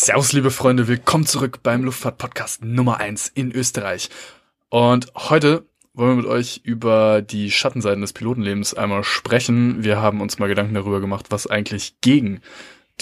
[0.00, 4.10] Servus, liebe Freunde, willkommen zurück beim Luftfahrt-Podcast Nummer eins in Österreich.
[4.68, 9.82] Und heute wollen wir mit euch über die Schattenseiten des Pilotenlebens einmal sprechen.
[9.82, 12.42] Wir haben uns mal Gedanken darüber gemacht, was eigentlich gegen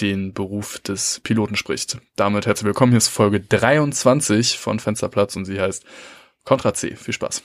[0.01, 1.99] den Beruf des Piloten spricht.
[2.15, 2.93] Damit herzlich willkommen.
[2.93, 5.85] Hier ist Folge 23 von Fensterplatz und sie heißt
[6.45, 6.95] Contra C.
[6.95, 7.43] Viel Spaß.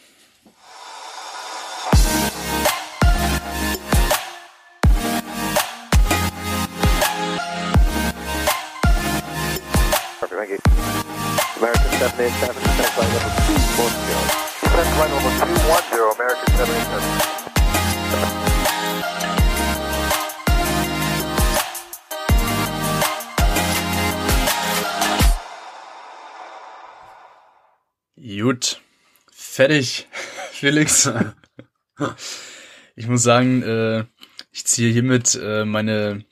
[12.23, 13.31] 787, descent flight level
[13.75, 14.15] 210.
[14.62, 17.43] Descent flight level 210, American 787.
[28.41, 28.81] Gut.
[29.33, 30.07] Fertig,
[30.53, 31.11] Felix.
[32.95, 34.05] Ich muss sagen, äh,
[34.53, 36.25] ich ziehe hiermit äh, meine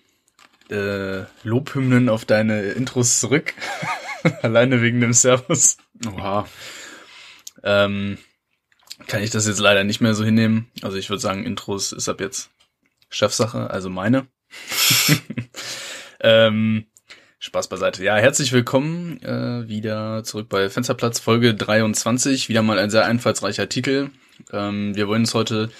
[0.70, 3.54] äh, Lobhymnen auf deine Intros zurück.
[4.42, 5.76] Alleine wegen dem Servus.
[6.06, 6.46] Oha.
[7.62, 8.18] Ähm,
[9.06, 10.70] kann ich das jetzt leider nicht mehr so hinnehmen.
[10.82, 12.50] Also ich würde sagen, Intros ist ab jetzt
[13.08, 14.26] Chefsache, also meine.
[16.20, 16.86] ähm,
[17.38, 18.04] Spaß beiseite.
[18.04, 22.48] Ja, herzlich willkommen äh, wieder zurück bei Fensterplatz, Folge 23.
[22.48, 24.10] Wieder mal ein sehr einfallsreicher Titel.
[24.52, 25.70] Ähm, wir wollen uns heute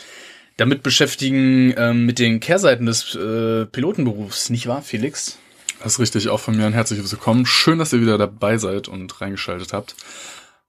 [0.56, 5.38] damit beschäftigen, ähm, mit den Kehrseiten des äh, Pilotenberufs, nicht wahr, Felix?
[5.82, 7.46] Das ist richtig, auch von mir ein herzliches Willkommen.
[7.46, 9.94] Schön, dass ihr wieder dabei seid und reingeschaltet habt.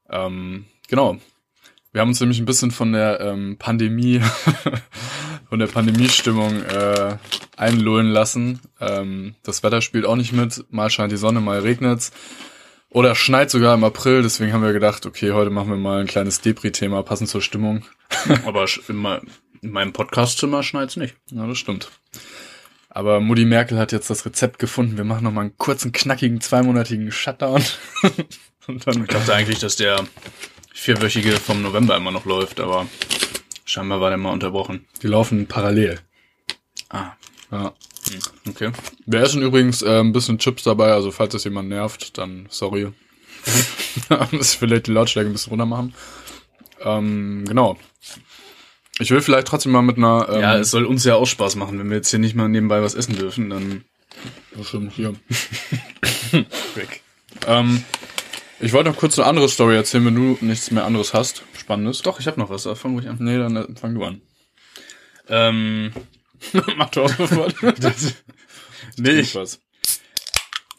[0.10, 1.18] Ähm, genau.
[1.92, 4.22] Wir haben uns nämlich ein bisschen von der ähm, Pandemie,
[5.50, 7.18] von der Pandemiestimmung äh,
[7.58, 8.62] einlullen lassen.
[8.80, 10.64] Ähm, das Wetter spielt auch nicht mit.
[10.72, 12.12] Mal scheint die Sonne, mal regnet's.
[12.90, 16.08] Oder schneit sogar im April, deswegen haben wir gedacht, okay, heute machen wir mal ein
[16.08, 17.84] kleines Depri-Thema, passend zur Stimmung.
[18.46, 19.22] Aber in, mein,
[19.62, 21.16] in meinem Podcastzimmer schneit's nicht.
[21.32, 21.92] Ja, das stimmt.
[22.94, 24.98] Aber Mutti Merkel hat jetzt das Rezept gefunden.
[24.98, 27.64] Wir machen noch mal einen kurzen, knackigen, zweimonatigen Shutdown.
[28.68, 30.06] Und dann ich dachte eigentlich, dass der
[30.74, 32.88] vierwöchige vom November immer noch läuft, aber
[33.64, 34.88] scheinbar war der mal unterbrochen.
[35.02, 36.00] Die laufen parallel.
[36.90, 37.14] Ah,
[37.50, 37.74] Ja.
[38.48, 38.72] okay.
[39.06, 42.92] Wir essen übrigens äh, ein bisschen Chips dabei, also falls das jemand nervt, dann sorry.
[44.32, 45.94] Muss vielleicht die Lautstärke ein bisschen runter machen.
[46.84, 47.78] Ähm, genau.
[49.02, 50.30] Ich will vielleicht trotzdem mal mit einer.
[50.30, 52.48] Ähm, Ja, es soll uns ja auch Spaß machen, wenn wir jetzt hier nicht mal
[52.48, 53.84] nebenbei was essen dürfen, dann
[54.54, 55.16] was stimmt hier.
[56.76, 57.02] weg.
[57.48, 57.84] Ähm,
[58.60, 61.42] ich wollte noch kurz eine andere Story erzählen, wenn du nichts mehr anderes hast.
[61.58, 62.04] Spannendes.
[62.04, 63.18] Doch, ich habe noch was, fang ruhig an.
[63.20, 64.22] Nee, dann äh, fang du an.
[65.28, 65.92] Ähm,
[66.76, 67.56] Mach du auch sofort.
[68.98, 69.60] nee, ich ich, was.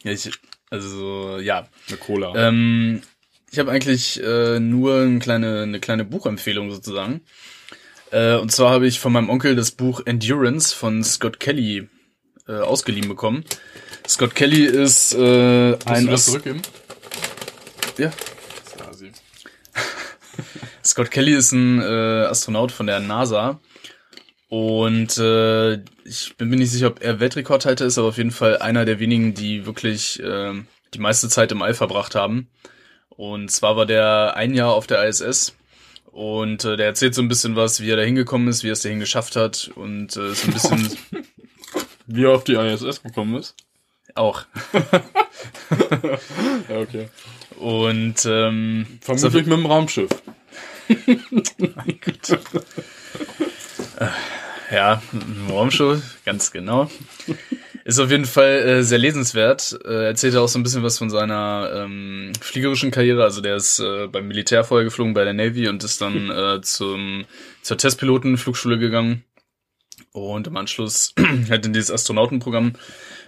[0.03, 0.31] ja, ich,
[0.69, 1.67] also, ja.
[1.89, 2.33] Eine Cola.
[2.35, 3.01] Ähm,
[3.51, 7.21] ich habe eigentlich äh, nur eine kleine, eine kleine Buchempfehlung sozusagen.
[8.13, 11.89] Äh, und zwar habe ich von meinem Onkel das Buch Endurance von Scott Kelly
[12.47, 13.43] äh, ausgeliehen bekommen.
[14.07, 16.61] Scott Kelly ist äh, ein du das As- zurückgeben?
[17.97, 18.11] Ja.
[20.83, 23.59] Scott Kelly ist ein äh, Astronaut von der NASA
[24.47, 25.73] und äh,
[26.05, 28.99] ich bin mir nicht sicher, ob er Weltrekordhalter ist, aber auf jeden Fall einer der
[28.99, 30.53] wenigen, die wirklich äh,
[30.93, 32.47] die meiste Zeit im All verbracht haben.
[33.09, 35.55] Und zwar war der ein Jahr auf der ISS
[36.13, 38.73] und äh, der erzählt so ein bisschen was, wie er da hingekommen ist, wie er
[38.73, 40.89] es dahin geschafft hat und äh, so ein bisschen
[42.05, 43.55] Wie er auf die ISS gekommen ist.
[44.15, 44.45] auch.
[46.69, 47.09] Ja, okay.
[47.57, 50.09] Und ähm, Vermutlich mit dem Raumschiff.
[54.71, 56.89] Ja, ein Raumshow, ganz genau.
[57.85, 59.77] Ist auf jeden Fall äh, sehr lesenswert.
[59.83, 63.23] Äh, erzählt er auch so ein bisschen was von seiner ähm, fliegerischen Karriere.
[63.23, 66.61] Also der ist äh, beim Militär vorher geflogen bei der Navy und ist dann äh,
[66.61, 67.25] zum,
[67.61, 69.23] zur Testpilotenflugschule gegangen.
[70.13, 71.13] Und im Anschluss
[71.49, 72.73] halt in dieses Astronautenprogramm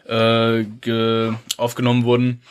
[0.08, 2.42] äh, ge aufgenommen wurden.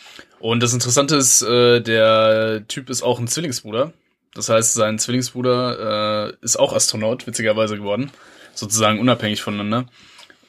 [0.41, 3.95] Und das Interessante ist, äh, der Typ ist auch ein Zwillingsbruder.
[4.35, 8.11] Das heißt, sein Zwillingsbruder äh, ist auch Astronaut, witzigerweise geworden.
[8.53, 9.87] Sozusagen unabhängig voneinander.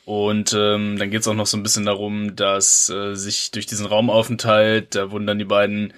[0.06, 3.66] Und ähm, dann geht es auch noch so ein bisschen darum, dass äh, sich durch
[3.66, 5.94] diesen Raumaufenthalt, da wurden dann die beiden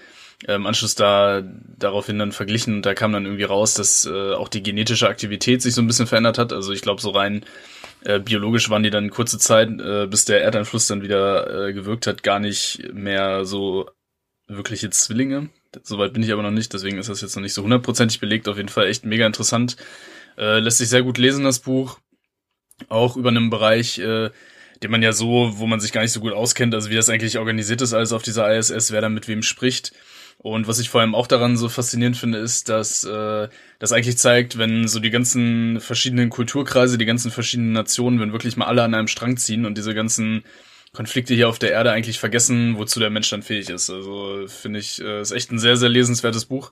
[0.47, 1.43] äh, im Anschluss da
[1.77, 5.61] daraufhin dann verglichen und da kam dann irgendwie raus, dass äh, auch die genetische Aktivität
[5.61, 6.53] sich so ein bisschen verändert hat.
[6.53, 7.43] Also ich glaube, so rein
[8.05, 12.07] äh, biologisch waren die dann kurze Zeit, äh, bis der Erdeinfluss dann wieder äh, gewirkt
[12.07, 13.89] hat, gar nicht mehr so
[14.47, 15.49] wirkliche Zwillinge.
[15.83, 18.47] Soweit bin ich aber noch nicht, deswegen ist das jetzt noch nicht so hundertprozentig belegt.
[18.47, 19.75] Auf jeden Fall echt mega interessant.
[20.37, 21.99] Äh, lässt sich sehr gut lesen, das Buch.
[22.89, 24.29] Auch über einen Bereich, äh,
[24.83, 27.09] den man ja so, wo man sich gar nicht so gut auskennt, also wie das
[27.09, 29.93] eigentlich organisiert ist, alles auf dieser ISS, wer da mit wem spricht.
[30.39, 33.47] Und was ich vor allem auch daran so faszinierend finde, ist, dass äh,
[33.79, 38.55] das eigentlich zeigt, wenn so die ganzen verschiedenen Kulturkreise, die ganzen verschiedenen Nationen, wenn wirklich
[38.55, 40.43] mal alle an einem Strang ziehen und diese ganzen
[40.93, 43.89] Konflikte hier auf der Erde eigentlich vergessen, wozu der Mensch dann fähig ist.
[43.89, 46.71] Also finde ich, äh, ist echt ein sehr, sehr lesenswertes Buch.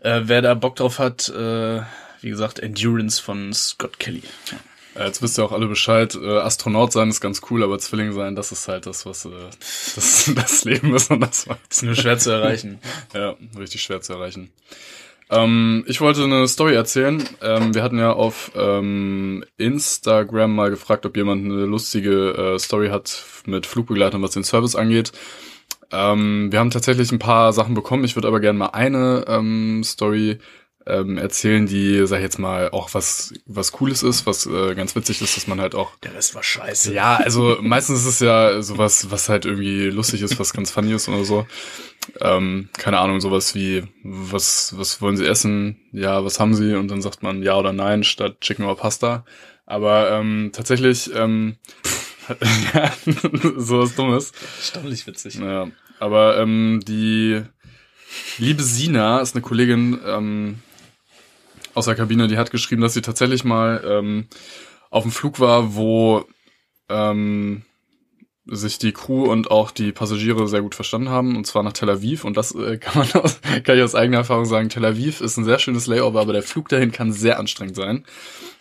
[0.00, 1.82] Äh, wer da Bock drauf hat, äh,
[2.22, 4.22] wie gesagt, Endurance von Scott Kelly.
[4.50, 4.58] Ja,
[4.98, 6.14] Jetzt wisst ihr auch alle Bescheid.
[6.14, 9.30] Äh, Astronaut sein ist ganz cool, aber Zwilling sein, das ist halt das, was äh,
[9.94, 11.58] das, das Leben ist und das war.
[11.70, 12.78] Ist nur schwer zu erreichen.
[13.14, 14.50] Ja, richtig schwer zu erreichen.
[15.30, 17.22] Ähm, ich wollte eine Story erzählen.
[17.42, 22.88] Ähm, wir hatten ja auf ähm, Instagram mal gefragt, ob jemand eine lustige äh, Story
[22.88, 25.12] hat mit Flugbegleitern, was den Service angeht.
[25.90, 28.04] Ähm, wir haben tatsächlich ein paar Sachen bekommen.
[28.04, 30.38] Ich würde aber gerne mal eine ähm, Story
[30.86, 34.94] ähm, erzählen, die, sag ich jetzt mal, auch was was Cooles ist, was äh, ganz
[34.94, 35.96] witzig ist, dass man halt auch.
[35.96, 36.94] Der Rest war scheiße.
[36.94, 40.92] Ja, also meistens ist es ja sowas, was halt irgendwie lustig ist, was ganz funny
[40.92, 41.46] ist oder so.
[42.20, 45.80] Ähm, keine Ahnung, sowas wie, was, was wollen Sie essen?
[45.92, 46.74] Ja, was haben Sie?
[46.74, 49.24] Und dann sagt man ja oder nein statt Chicken oder Pasta.
[49.66, 51.56] Aber ähm, tatsächlich, ähm,
[52.74, 52.92] ja,
[53.56, 54.30] sowas Dummes.
[54.58, 55.34] Erstaunlich witzig.
[55.36, 55.68] Ja,
[55.98, 57.42] aber ähm, die
[58.38, 60.58] liebe Sina ist eine Kollegin ähm,
[61.76, 64.28] aus der Kabine, die hat geschrieben, dass sie tatsächlich mal ähm,
[64.90, 66.24] auf dem Flug war, wo
[66.88, 67.62] ähm,
[68.48, 71.90] sich die Crew und auch die Passagiere sehr gut verstanden haben, und zwar nach Tel
[71.90, 72.24] Aviv.
[72.24, 74.68] Und das äh, kann man aus, kann ich aus eigener Erfahrung sagen.
[74.68, 78.04] Tel Aviv ist ein sehr schönes Layover, aber der Flug dahin kann sehr anstrengend sein.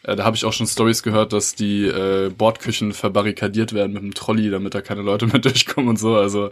[0.04, 4.02] Äh, da habe ich auch schon Stories gehört, dass die äh, Bordküchen verbarrikadiert werden mit
[4.02, 6.16] einem Trolley, damit da keine Leute mehr durchkommen und so.
[6.16, 6.50] Also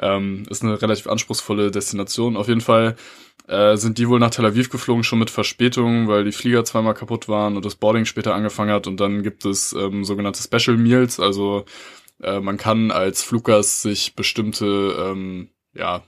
[0.00, 2.36] ähm, ist eine relativ anspruchsvolle Destination.
[2.36, 2.96] Auf jeden Fall
[3.46, 6.94] äh, sind die wohl nach Tel Aviv geflogen, schon mit Verspätung, weil die Flieger zweimal
[6.94, 8.86] kaputt waren und das Boarding später angefangen hat.
[8.86, 11.64] Und dann gibt es ähm, sogenannte Special Meals, also
[12.22, 16.02] äh, man kann als Fluggast sich bestimmte ähm, ja,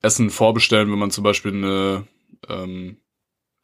[0.00, 2.06] Essen vorbestellen, wenn man zum Beispiel eine
[2.48, 2.96] ähm,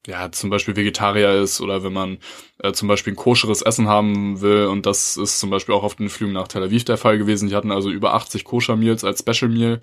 [0.06, 2.18] ja, zum Beispiel Vegetarier ist oder wenn man
[2.60, 4.66] äh, zum Beispiel ein koscheres Essen haben will.
[4.66, 7.48] Und das ist zum Beispiel auch auf den Flügen nach Tel Aviv der Fall gewesen.
[7.48, 9.80] Die hatten also über 80 Koscher Meals als Special Meal.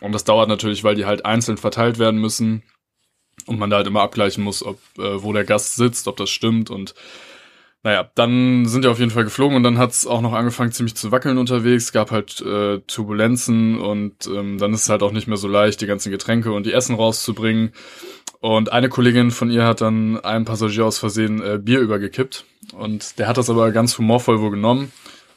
[0.00, 2.62] Und das dauert natürlich, weil die halt einzeln verteilt werden müssen.
[3.46, 6.30] Und man da halt immer abgleichen muss, ob äh, wo der Gast sitzt, ob das
[6.30, 6.70] stimmt.
[6.70, 6.94] Und
[7.82, 10.94] naja, dann sind wir auf jeden Fall geflogen und dann hat's auch noch angefangen ziemlich
[10.96, 15.26] zu wackeln unterwegs, gab halt äh, Turbulenzen und ähm, dann ist es halt auch nicht
[15.26, 17.72] mehr so leicht, die ganzen Getränke und die Essen rauszubringen.
[18.40, 22.44] Und eine Kollegin von ihr hat dann einem Passagier aus Versehen äh, Bier übergekippt.
[22.72, 24.92] Und der hat das aber ganz humorvoll wohl genommen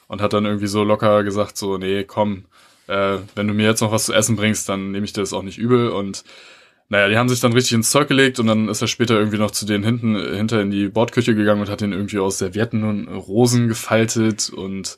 [0.07, 2.45] und hat dann irgendwie so locker gesagt, so, nee, komm,
[2.87, 5.33] äh, wenn du mir jetzt noch was zu essen bringst, dann nehme ich dir das
[5.33, 5.89] auch nicht übel.
[5.89, 6.23] Und
[6.89, 9.37] naja, die haben sich dann richtig ins Zeug gelegt und dann ist er später irgendwie
[9.37, 12.83] noch zu denen hinten, hinter in die Bordküche gegangen und hat den irgendwie aus Servietten
[12.83, 14.97] und Rosen gefaltet und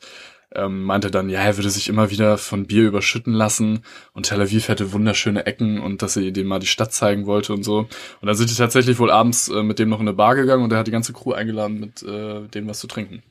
[0.56, 3.82] ähm, meinte dann, ja, er würde sich immer wieder von Bier überschütten lassen
[4.14, 7.54] und Tel Aviv hätte wunderschöne Ecken und dass er dem mal die Stadt zeigen wollte
[7.54, 7.80] und so.
[7.80, 10.64] Und dann sind die tatsächlich wohl abends äh, mit dem noch in eine Bar gegangen
[10.64, 13.24] und er hat die ganze Crew eingeladen, mit äh, dem was zu trinken.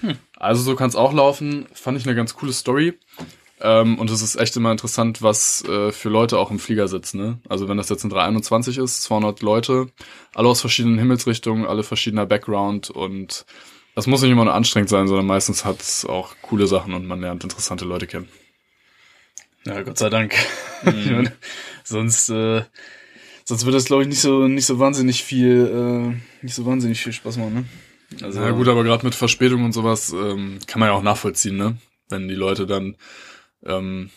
[0.00, 0.16] Hm.
[0.36, 1.66] Also so kann es auch laufen.
[1.72, 2.98] Fand ich eine ganz coole Story.
[3.64, 7.18] Ähm, und es ist echt immer interessant, was äh, für Leute auch im Flieger sitzen.
[7.18, 7.38] Ne?
[7.48, 9.86] Also wenn das jetzt ein 321 ist, 200 Leute,
[10.34, 13.46] alle aus verschiedenen Himmelsrichtungen, alle verschiedener Background und
[13.94, 17.06] das muss nicht immer nur anstrengend sein, sondern meistens hat es auch coole Sachen und
[17.06, 18.28] man lernt interessante Leute kennen.
[19.64, 20.34] Ja, Gott sei Dank.
[20.82, 21.28] Mhm.
[21.84, 22.62] sonst, äh,
[23.44, 27.00] sonst wird das, glaube ich, nicht so, nicht so wahnsinnig viel, äh, nicht so wahnsinnig
[27.00, 27.64] viel Spaß machen, ne?
[28.24, 31.56] Also, ja gut, aber gerade mit Verspätung und sowas ähm, kann man ja auch nachvollziehen,
[31.56, 31.76] ne?
[32.08, 32.96] Wenn die Leute dann
[33.66, 34.10] ähm,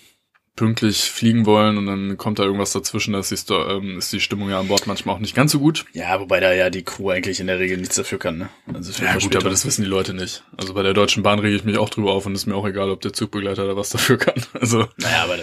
[0.56, 4.22] pünktlich fliegen wollen und dann kommt da irgendwas dazwischen, da ist die, ähm, ist die
[4.22, 5.86] Stimmung ja an Bord manchmal auch nicht ganz so gut.
[5.92, 8.50] Ja, wobei da ja die Crew eigentlich in der Regel nichts dafür kann, ne?
[8.74, 10.44] Also ja gut, aber das wissen die Leute nicht.
[10.56, 12.66] Also bei der Deutschen Bahn rege ich mich auch drüber auf und ist mir auch
[12.66, 14.36] egal, ob der Zugbegleiter da was dafür kann.
[14.54, 15.38] Also naja, aber,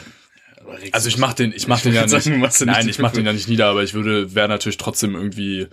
[0.61, 2.11] aber also ich mach den, ich mach ich den ja nicht.
[2.11, 5.69] Sagen, nein, ich mach den ja nicht nieder, aber ich würde, wäre natürlich trotzdem irgendwie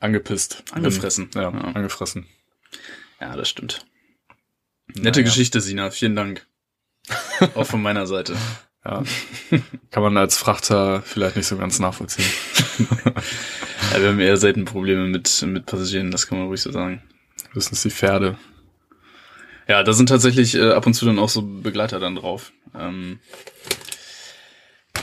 [0.00, 2.26] angepisst, angefressen, wenn, ja, ja, angefressen.
[3.20, 3.84] Ja, das stimmt.
[4.94, 5.22] Nette naja.
[5.22, 5.90] Geschichte, Sina.
[5.90, 6.46] Vielen Dank.
[7.54, 8.36] Auch von meiner Seite.
[8.84, 9.02] Ja.
[9.90, 12.28] Kann man als Frachter vielleicht nicht so ganz nachvollziehen.
[13.92, 17.02] ja, wir haben eher selten Probleme mit, mit Passagieren, das kann man ruhig so sagen.
[17.54, 18.38] Das sind die Pferde.
[19.68, 22.52] Ja, da sind tatsächlich äh, ab und zu dann auch so Begleiter dann drauf.
[22.74, 23.20] Ähm,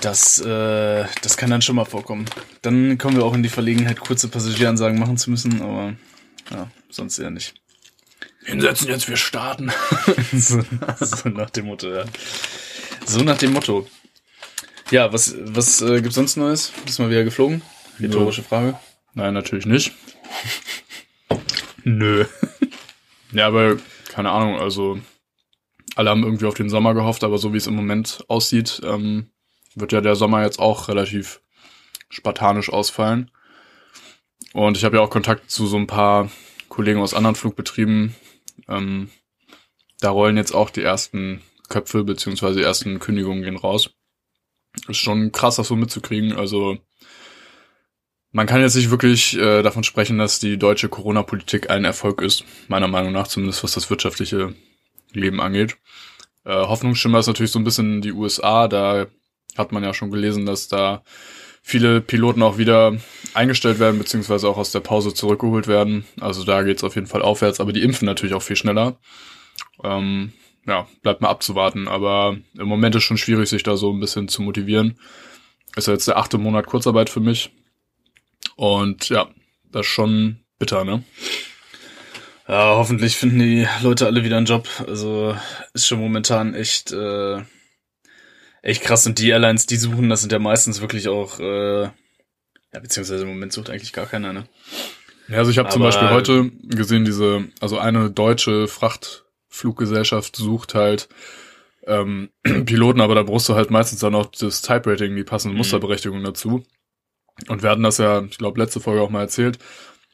[0.01, 2.25] das, äh, das kann dann schon mal vorkommen.
[2.62, 5.94] Dann kommen wir auch in die Verlegenheit, kurze Passagieransagen machen zu müssen, aber
[6.51, 7.56] ja, sonst eher nicht.
[8.48, 9.72] Hinsetzen jetzt, wir starten.
[10.34, 10.62] so,
[11.01, 12.06] so, nach dem Motto, ja.
[13.06, 13.86] So nach dem Motto.
[14.89, 16.72] Ja, was, was äh, gibt's sonst Neues?
[16.86, 17.62] Bist mal wieder geflogen?
[18.00, 18.80] Rhetorische Frage.
[19.13, 19.92] Nein, natürlich nicht.
[21.84, 22.25] Nö.
[23.34, 23.75] ja, aber
[24.13, 24.98] keine Ahnung, also
[25.98, 29.30] alle haben irgendwie auf den Sommer gehofft, aber so wie es im Moment aussieht, ähm,
[29.75, 31.42] wird ja der Sommer jetzt auch relativ
[32.08, 33.30] spartanisch ausfallen.
[34.54, 36.32] Und ich habe ja auch Kontakt zu so ein paar
[36.70, 38.16] Kollegen aus anderen Flugbetrieben,
[38.68, 39.10] ähm,
[40.00, 43.90] da rollen jetzt auch die ersten Köpfe, beziehungsweise die ersten Kündigungen gehen raus.
[44.88, 46.34] Ist schon krass, das so mitzukriegen.
[46.34, 46.78] Also
[48.32, 52.44] man kann jetzt nicht wirklich äh, davon sprechen, dass die deutsche Corona-Politik ein Erfolg ist,
[52.68, 54.54] meiner Meinung nach, zumindest was das wirtschaftliche
[55.14, 55.78] Leben angeht.
[56.46, 59.08] Äh, Hoffnungsschimmer ist natürlich so ein bisschen die USA, da
[59.58, 61.04] hat man ja schon gelesen, dass da
[61.64, 62.98] viele Piloten auch wieder
[63.38, 66.06] eingestellt werden, beziehungsweise auch aus der Pause zurückgeholt werden.
[66.20, 68.98] Also da geht's auf jeden Fall aufwärts, aber die impfen natürlich auch viel schneller.
[69.84, 70.34] Ähm,
[70.65, 74.27] ja, bleibt mal abzuwarten, aber im Moment ist schon schwierig, sich da so ein bisschen
[74.27, 75.00] zu motivieren.
[75.75, 77.51] Ist ja jetzt der achte Monat Kurzarbeit für mich.
[78.56, 79.29] Und ja,
[79.72, 81.03] das ist schon bitter, ne?
[82.48, 84.67] Ja, hoffentlich finden die Leute alle wieder einen Job.
[84.88, 85.36] Also
[85.74, 87.41] ist schon momentan echt, äh,
[88.62, 89.06] echt krass.
[89.06, 91.89] Und die Airlines, die suchen, das sind ja meistens wirklich auch, äh,
[92.74, 94.47] ja, beziehungsweise im Moment sucht eigentlich gar keiner, ne?
[95.27, 101.09] Ja, also ich habe zum Beispiel heute gesehen, diese, also eine deutsche Frachtfluggesellschaft sucht halt
[101.86, 102.29] ähm,
[102.65, 105.59] Piloten, aber da brauchst du halt meistens dann auch das Type-Rating, die passende mhm.
[105.59, 106.63] Musterberechtigung dazu.
[107.47, 109.59] Und wir hatten das ja, ich glaube, letzte Folge auch mal erzählt.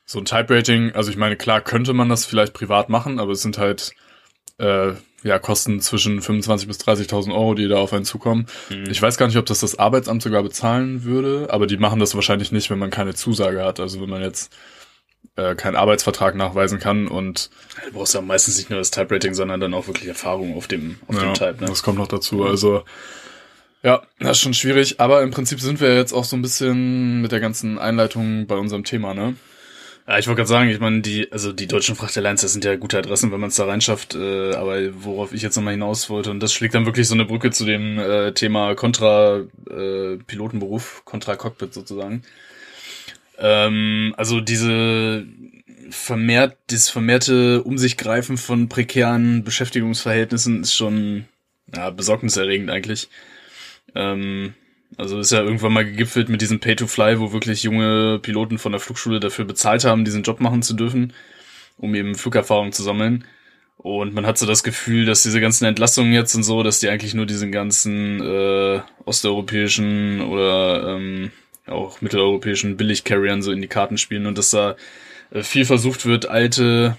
[0.06, 3.42] So ein Type-Rating, also ich meine, klar könnte man das vielleicht privat machen, aber es
[3.42, 3.94] sind halt
[4.58, 4.94] äh,
[5.24, 8.48] ja Kosten zwischen 25.000 bis 30.000 Euro, die da auf einen zukommen.
[8.70, 8.90] Mhm.
[8.90, 12.16] Ich weiß gar nicht, ob das das Arbeitsamt sogar bezahlen würde, aber die machen das
[12.16, 13.80] wahrscheinlich nicht, wenn man keine Zusage hat.
[13.80, 14.54] Also wenn man jetzt
[15.36, 17.50] äh, keinen Arbeitsvertrag nachweisen kann und
[17.86, 20.98] du brauchst ja meistens nicht nur das Type-Rating, sondern dann auch wirklich Erfahrung auf dem
[21.08, 21.62] auf ja, dem Type.
[21.62, 21.68] Ne?
[21.68, 22.44] Das kommt noch dazu.
[22.44, 22.84] Also
[23.82, 27.22] ja, das ist schon schwierig, aber im Prinzip sind wir jetzt auch so ein bisschen
[27.22, 29.36] mit der ganzen Einleitung bei unserem Thema, ne?
[30.06, 32.76] Ja, ich wollte gerade sagen, ich meine, die, also die deutschen Frachtairlines, das sind ja
[32.76, 36.30] gute Adressen, wenn man es da reinschafft, äh, aber worauf ich jetzt nochmal hinaus wollte,
[36.30, 41.04] und das schlägt dann wirklich so eine Brücke zu dem äh, Thema Kontra äh, Pilotenberuf,
[41.06, 42.24] Kontra Cockpit sozusagen.
[43.38, 45.26] Ähm, also diese
[45.90, 51.26] vermehrt, dieses vermehrte Um sich greifen von prekären Beschäftigungsverhältnissen ist schon
[51.74, 53.10] ja, besorgniserregend eigentlich.
[53.96, 54.54] Ähm,
[54.98, 58.82] also ist ja irgendwann mal gegipfelt mit diesem Pay-to-Fly, wo wirklich junge Piloten von der
[58.82, 61.14] Flugschule dafür bezahlt haben, diesen Job machen zu dürfen,
[61.78, 63.26] um eben Flugerfahrung zu sammeln.
[63.78, 66.90] Und man hat so das Gefühl, dass diese ganzen Entlassungen jetzt und so, dass die
[66.90, 71.32] eigentlich nur diesen ganzen äh, osteuropäischen oder ähm,
[71.66, 74.76] auch mitteleuropäischen Billig-Carriern so in die Karten spielen und dass da
[75.32, 76.98] äh, viel versucht wird, alte,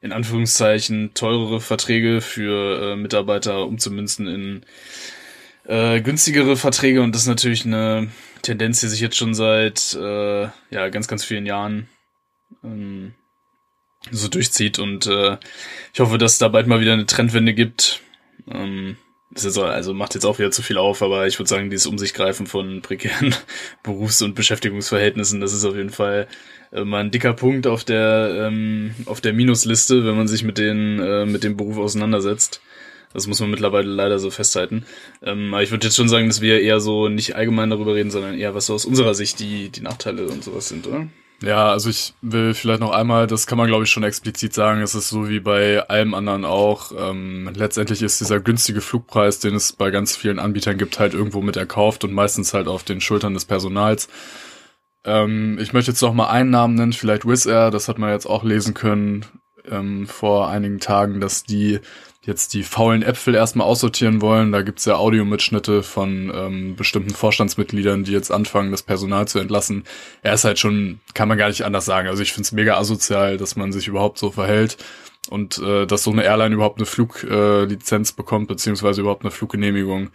[0.00, 4.66] in Anführungszeichen, teurere Verträge für äh, Mitarbeiter umzumünzen in
[5.68, 8.08] äh, günstigere Verträge und das ist natürlich eine
[8.42, 11.88] Tendenz, die sich jetzt schon seit äh, ja ganz, ganz vielen Jahren
[12.64, 13.14] ähm,
[14.10, 15.36] so durchzieht und äh,
[15.92, 18.00] ich hoffe, dass da bald mal wieder eine Trendwende gibt.
[18.50, 18.96] Ähm,
[19.34, 21.98] ist also macht jetzt auch wieder zu viel auf, aber ich würde sagen, dieses Um
[22.46, 23.34] von prekären
[23.82, 26.28] Berufs- und Beschäftigungsverhältnissen, das ist auf jeden Fall
[26.72, 30.56] äh, mal ein dicker Punkt auf der ähm, auf der Minusliste, wenn man sich mit
[30.56, 32.62] den äh, mit dem Beruf auseinandersetzt.
[33.12, 34.84] Das muss man mittlerweile leider so festhalten.
[35.22, 38.10] Ähm, aber ich würde jetzt schon sagen, dass wir eher so nicht allgemein darüber reden,
[38.10, 41.08] sondern eher, was so aus unserer Sicht die, die Nachteile und sowas sind, oder?
[41.40, 44.80] Ja, also ich will vielleicht noch einmal, das kann man glaube ich schon explizit sagen,
[44.82, 46.90] es ist so wie bei allem anderen auch.
[46.98, 51.40] Ähm, letztendlich ist dieser günstige Flugpreis, den es bei ganz vielen Anbietern gibt, halt irgendwo
[51.40, 54.08] mit erkauft und meistens halt auf den Schultern des Personals.
[55.04, 58.10] Ähm, ich möchte jetzt noch mal einen Namen nennen, vielleicht Wizz Air, das hat man
[58.10, 59.24] jetzt auch lesen können
[59.70, 61.78] ähm, vor einigen Tagen, dass die
[62.22, 64.52] jetzt die faulen Äpfel erstmal aussortieren wollen.
[64.52, 69.84] Da gibt's ja Audiomitschnitte von ähm, bestimmten Vorstandsmitgliedern, die jetzt anfangen, das Personal zu entlassen.
[70.22, 72.08] Er ist halt schon, kann man gar nicht anders sagen.
[72.08, 74.76] Also ich find's mega asozial, dass man sich überhaupt so verhält
[75.30, 80.10] und äh, dass so eine Airline überhaupt eine Fluglizenz äh, bekommt, beziehungsweise überhaupt eine Fluggenehmigung.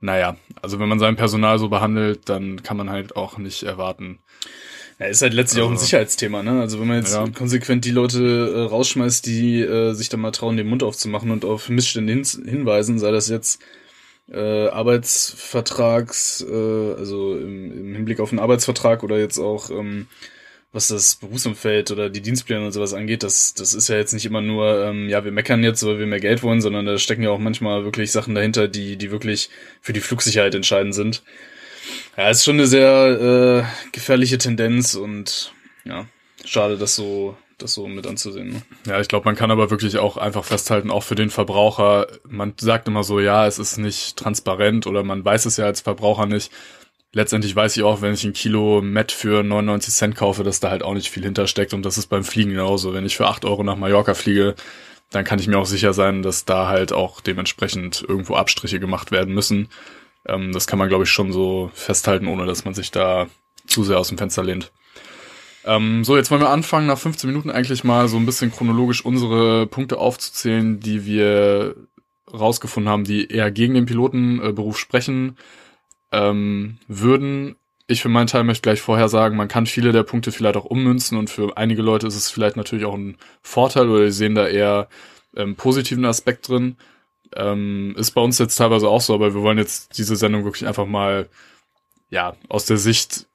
[0.00, 4.18] Naja, also wenn man sein Personal so behandelt, dann kann man halt auch nicht erwarten,
[4.98, 6.60] ja, ist halt letztlich also, auch ein also- Sicherheitsthema, ne?
[6.60, 7.26] Also wenn man jetzt ja.
[7.28, 11.44] konsequent die Leute äh, rausschmeißt, die äh, sich dann mal trauen, den Mund aufzumachen und
[11.44, 13.60] auf Missstände hin hinweisen, sei das jetzt
[14.30, 20.06] äh, Arbeitsvertrags, äh, also im, im Hinblick auf einen Arbeitsvertrag oder jetzt auch ähm,
[20.76, 24.26] was das Berufsumfeld oder die Dienstpläne und sowas angeht, das, das ist ja jetzt nicht
[24.26, 27.22] immer nur, ähm, ja, wir meckern jetzt, weil wir mehr Geld wollen, sondern da stecken
[27.22, 29.48] ja auch manchmal wirklich Sachen dahinter, die, die wirklich
[29.80, 31.22] für die Flugsicherheit entscheidend sind.
[32.16, 35.52] Ja, ist schon eine sehr äh, gefährliche Tendenz und
[35.84, 36.06] ja,
[36.44, 38.48] schade, das so, das so mit anzusehen.
[38.50, 38.62] Ne?
[38.86, 42.54] Ja, ich glaube, man kann aber wirklich auch einfach festhalten, auch für den Verbraucher, man
[42.58, 46.26] sagt immer so, ja, es ist nicht transparent oder man weiß es ja als Verbraucher
[46.26, 46.50] nicht.
[47.12, 50.70] Letztendlich weiß ich auch, wenn ich ein Kilo Met für 99 Cent kaufe, dass da
[50.70, 52.92] halt auch nicht viel hintersteckt und das ist beim Fliegen genauso.
[52.92, 54.54] Wenn ich für 8 Euro nach Mallorca fliege,
[55.10, 59.12] dann kann ich mir auch sicher sein, dass da halt auch dementsprechend irgendwo Abstriche gemacht
[59.12, 59.68] werden müssen.
[60.28, 63.26] Ähm, das kann man, glaube ich, schon so festhalten, ohne dass man sich da
[63.66, 64.72] zu sehr aus dem Fenster lehnt.
[65.64, 69.04] Ähm, so, jetzt wollen wir anfangen, nach 15 Minuten eigentlich mal so ein bisschen chronologisch
[69.04, 71.74] unsere Punkte aufzuzählen, die wir
[72.32, 75.36] rausgefunden haben, die eher gegen den Pilotenberuf sprechen
[76.12, 77.56] ähm, würden.
[77.88, 80.64] Ich für meinen Teil möchte gleich vorher sagen, man kann viele der Punkte vielleicht auch
[80.64, 84.34] ummünzen und für einige Leute ist es vielleicht natürlich auch ein Vorteil oder die sehen
[84.34, 84.88] da eher
[85.36, 86.76] ähm, positiven Aspekt drin.
[87.34, 90.66] Ähm, ist bei uns jetzt teilweise auch so, aber wir wollen jetzt diese Sendung wirklich
[90.66, 91.28] einfach mal
[92.10, 93.26] ja aus der Sicht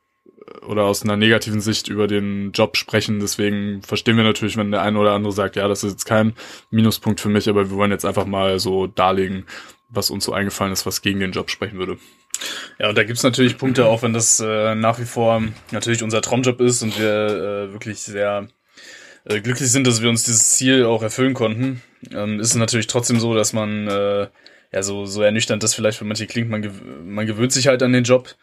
[0.68, 3.20] oder aus einer negativen Sicht über den Job sprechen.
[3.20, 6.34] Deswegen verstehen wir natürlich, wenn der eine oder andere sagt, ja, das ist jetzt kein
[6.70, 9.46] Minuspunkt für mich, aber wir wollen jetzt einfach mal so darlegen,
[9.90, 11.98] was uns so eingefallen ist, was gegen den Job sprechen würde.
[12.80, 16.22] Ja, und da gibt's natürlich Punkte, auch wenn das äh, nach wie vor natürlich unser
[16.22, 18.48] Traumjob ist und wir äh, wirklich sehr
[19.26, 21.82] äh, glücklich sind, dass wir uns dieses Ziel auch erfüllen konnten,
[22.14, 24.28] ähm, ist es natürlich trotzdem so, dass man, äh,
[24.72, 26.72] ja, so, so ernüchternd das vielleicht für manche klingt, man, gew
[27.04, 28.36] man gewöhnt sich halt an den Job.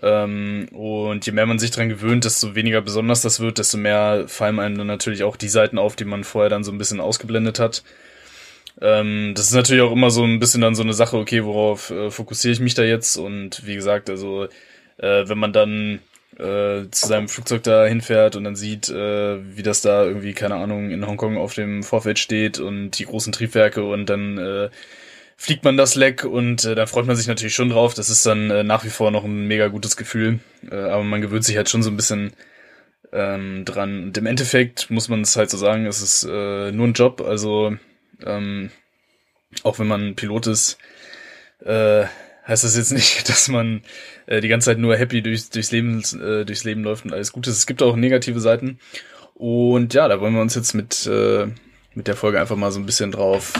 [0.00, 4.24] Ähm, und je mehr man sich dran gewöhnt, desto weniger besonders das wird, desto mehr
[4.28, 7.00] fallen einem dann natürlich auch die Seiten auf, die man vorher dann so ein bisschen
[7.00, 7.82] ausgeblendet hat.
[8.80, 11.90] Ähm, das ist natürlich auch immer so ein bisschen dann so eine Sache, okay, worauf
[11.90, 13.16] äh, fokussiere ich mich da jetzt?
[13.16, 14.44] Und wie gesagt, also
[14.98, 16.00] äh, wenn man dann
[16.38, 20.54] äh, zu seinem Flugzeug da hinfährt und dann sieht, äh, wie das da irgendwie, keine
[20.54, 24.70] Ahnung, in Hongkong auf dem Vorfeld steht und die großen Triebwerke und dann äh,
[25.36, 27.94] fliegt man das Leck und äh, da freut man sich natürlich schon drauf.
[27.94, 30.40] Das ist dann äh, nach wie vor noch ein mega gutes Gefühl.
[30.70, 32.32] Äh, aber man gewöhnt sich halt schon so ein bisschen
[33.12, 34.02] ähm, dran.
[34.02, 37.20] Und im Endeffekt muss man es halt so sagen, es ist äh, nur ein Job.
[37.20, 37.76] Also
[38.24, 38.70] ähm,
[39.62, 40.78] auch wenn man Pilot ist,
[41.64, 42.04] äh,
[42.48, 43.82] heißt das jetzt nicht, dass man
[44.26, 47.32] äh, die ganze Zeit nur happy durchs, durchs, Leben, äh, durchs Leben läuft und alles
[47.32, 47.56] gut ist.
[47.56, 48.78] Es gibt auch negative Seiten.
[49.34, 51.46] Und ja, da wollen wir uns jetzt mit, äh,
[51.94, 53.52] mit der Folge einfach mal so ein bisschen drauf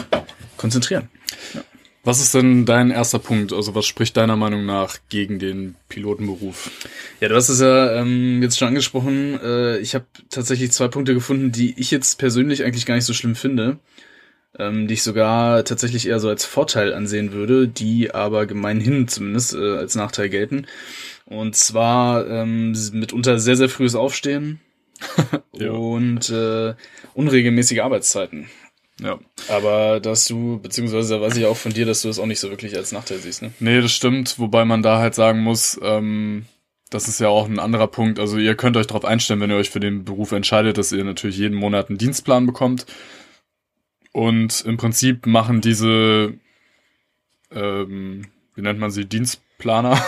[0.57, 1.07] konzentrieren.
[1.53, 1.63] Ja.
[2.03, 3.51] Was ist denn dein erster Punkt?
[3.51, 6.71] Also was spricht deiner Meinung nach gegen den Pilotenberuf?
[7.19, 9.39] Ja, du hast es ja ähm, jetzt schon angesprochen.
[9.43, 13.13] Äh, ich habe tatsächlich zwei Punkte gefunden, die ich jetzt persönlich eigentlich gar nicht so
[13.13, 13.79] schlimm finde,
[14.57, 19.53] ähm, die ich sogar tatsächlich eher so als Vorteil ansehen würde, die aber gemeinhin zumindest
[19.53, 20.65] äh, als Nachteil gelten.
[21.25, 24.59] Und zwar ähm, mitunter sehr, sehr frühes Aufstehen
[25.51, 26.73] und äh,
[27.13, 28.49] unregelmäßige Arbeitszeiten.
[29.01, 29.19] Ja.
[29.47, 32.39] Aber dass du, beziehungsweise da weiß ich auch von dir, dass du das auch nicht
[32.39, 33.51] so wirklich als Nachteil siehst, ne?
[33.59, 36.45] Nee, das stimmt, wobei man da halt sagen muss, ähm,
[36.89, 38.19] das ist ja auch ein anderer Punkt.
[38.19, 41.03] Also ihr könnt euch darauf einstellen, wenn ihr euch für den Beruf entscheidet, dass ihr
[41.03, 42.85] natürlich jeden Monat einen Dienstplan bekommt.
[44.11, 46.33] Und im Prinzip machen diese,
[47.51, 50.01] ähm, wie nennt man sie, Dienstplaner,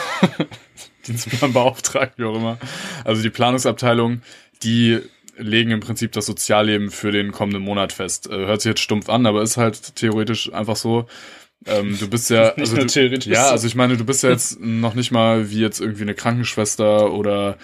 [1.08, 2.58] Dienstplanbeauftragten, wie auch immer.
[3.04, 4.22] Also die Planungsabteilung,
[4.64, 5.02] die
[5.38, 8.30] legen im Prinzip das Sozialleben für den kommenden Monat fest.
[8.30, 11.06] Äh, hört sich jetzt stumpf an, aber ist halt theoretisch einfach so.
[11.66, 14.96] Ähm, du bist ja, also du, ja, also ich meine, du bist ja jetzt noch
[14.96, 17.58] nicht mal wie jetzt irgendwie eine Krankenschwester oder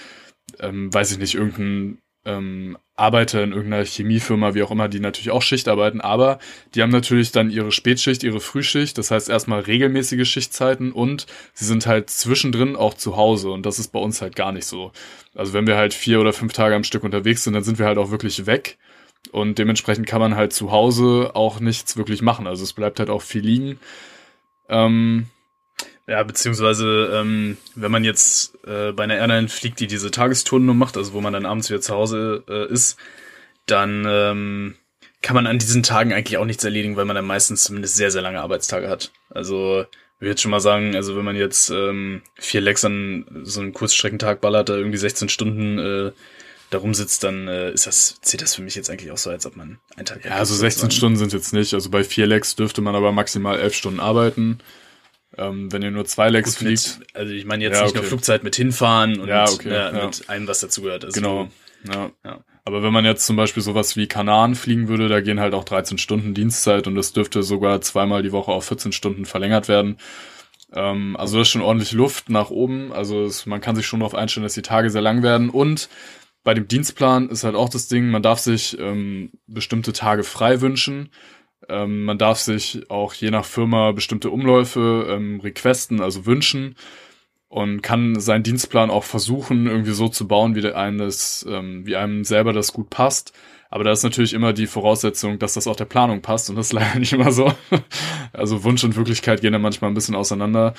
[0.60, 5.32] ähm, weiß ich nicht, irgendein ähm, Arbeiter in irgendeiner Chemiefirma, wie auch immer, die natürlich
[5.32, 6.40] auch Schicht arbeiten, aber
[6.76, 11.66] die haben natürlich dann ihre Spätschicht, ihre Frühschicht, das heißt erstmal regelmäßige Schichtzeiten und sie
[11.66, 14.92] sind halt zwischendrin auch zu Hause und das ist bei uns halt gar nicht so.
[15.36, 17.86] Also wenn wir halt vier oder fünf Tage am Stück unterwegs sind, dann sind wir
[17.86, 18.78] halt auch wirklich weg
[19.32, 22.46] und dementsprechend kann man halt zu Hause auch nichts wirklich machen.
[22.46, 23.80] Also es bleibt halt auch viel liegen.
[24.70, 25.28] Ähm,
[26.08, 30.76] ja, beziehungsweise, ähm, wenn man jetzt äh, bei einer Airline fliegt, die diese Tagestouren nur
[30.76, 32.98] macht, also wo man dann abends wieder zu Hause äh, ist,
[33.66, 34.76] dann ähm,
[35.22, 38.12] kann man an diesen Tagen eigentlich auch nichts erledigen, weil man dann meistens zumindest sehr,
[38.12, 39.12] sehr lange Arbeitstage hat.
[39.30, 43.26] Also, ich würde jetzt schon mal sagen, also wenn man jetzt ähm, vier Lecks an
[43.44, 46.12] so einen Kurzstreckentag ballert, da irgendwie 16 Stunden äh,
[46.70, 49.46] darum sitzt, dann äh, ist das, zählt das für mich jetzt eigentlich auch so, als
[49.46, 51.74] ob man einen Tag Ja, also 16 Stunden sind jetzt nicht.
[51.74, 54.60] Also bei vier Lecks dürfte man aber maximal elf Stunden arbeiten.
[55.38, 57.00] Ähm, wenn ihr nur zwei Legs Gut, fliegt.
[57.00, 58.00] Mit, also ich meine jetzt ja, nicht okay.
[58.00, 61.06] nur Flugzeit mit hinfahren und ja, okay, ja, mit allem, was dazugehört.
[61.06, 61.50] Also genau.
[61.88, 62.12] Ja.
[62.26, 62.40] ja.
[62.66, 65.64] Aber wenn man jetzt zum Beispiel sowas wie Kanaren fliegen würde, da gehen halt auch
[65.64, 69.98] 13 Stunden Dienstzeit und das dürfte sogar zweimal die Woche auf 14 Stunden verlängert werden.
[70.74, 72.92] Ähm, also das ist schon ordentlich Luft nach oben.
[72.92, 75.50] Also es, man kann sich schon darauf einstellen, dass die Tage sehr lang werden.
[75.50, 75.88] Und
[76.44, 80.62] bei dem Dienstplan ist halt auch das Ding, man darf sich ähm, bestimmte Tage frei
[80.62, 81.10] wünschen.
[81.70, 86.76] Ähm, man darf sich auch je nach Firma bestimmte Umläufe ähm, requesten, also wünschen
[87.50, 91.10] und kann seinen Dienstplan auch versuchen, irgendwie so zu bauen, wie einem
[91.48, 93.34] ähm, wie einem selber das gut passt.
[93.70, 96.68] Aber da ist natürlich immer die Voraussetzung, dass das auch der Planung passt und das
[96.68, 97.54] ist leider nicht immer so.
[98.34, 100.74] Also Wunsch und Wirklichkeit gehen da manchmal ein bisschen auseinander.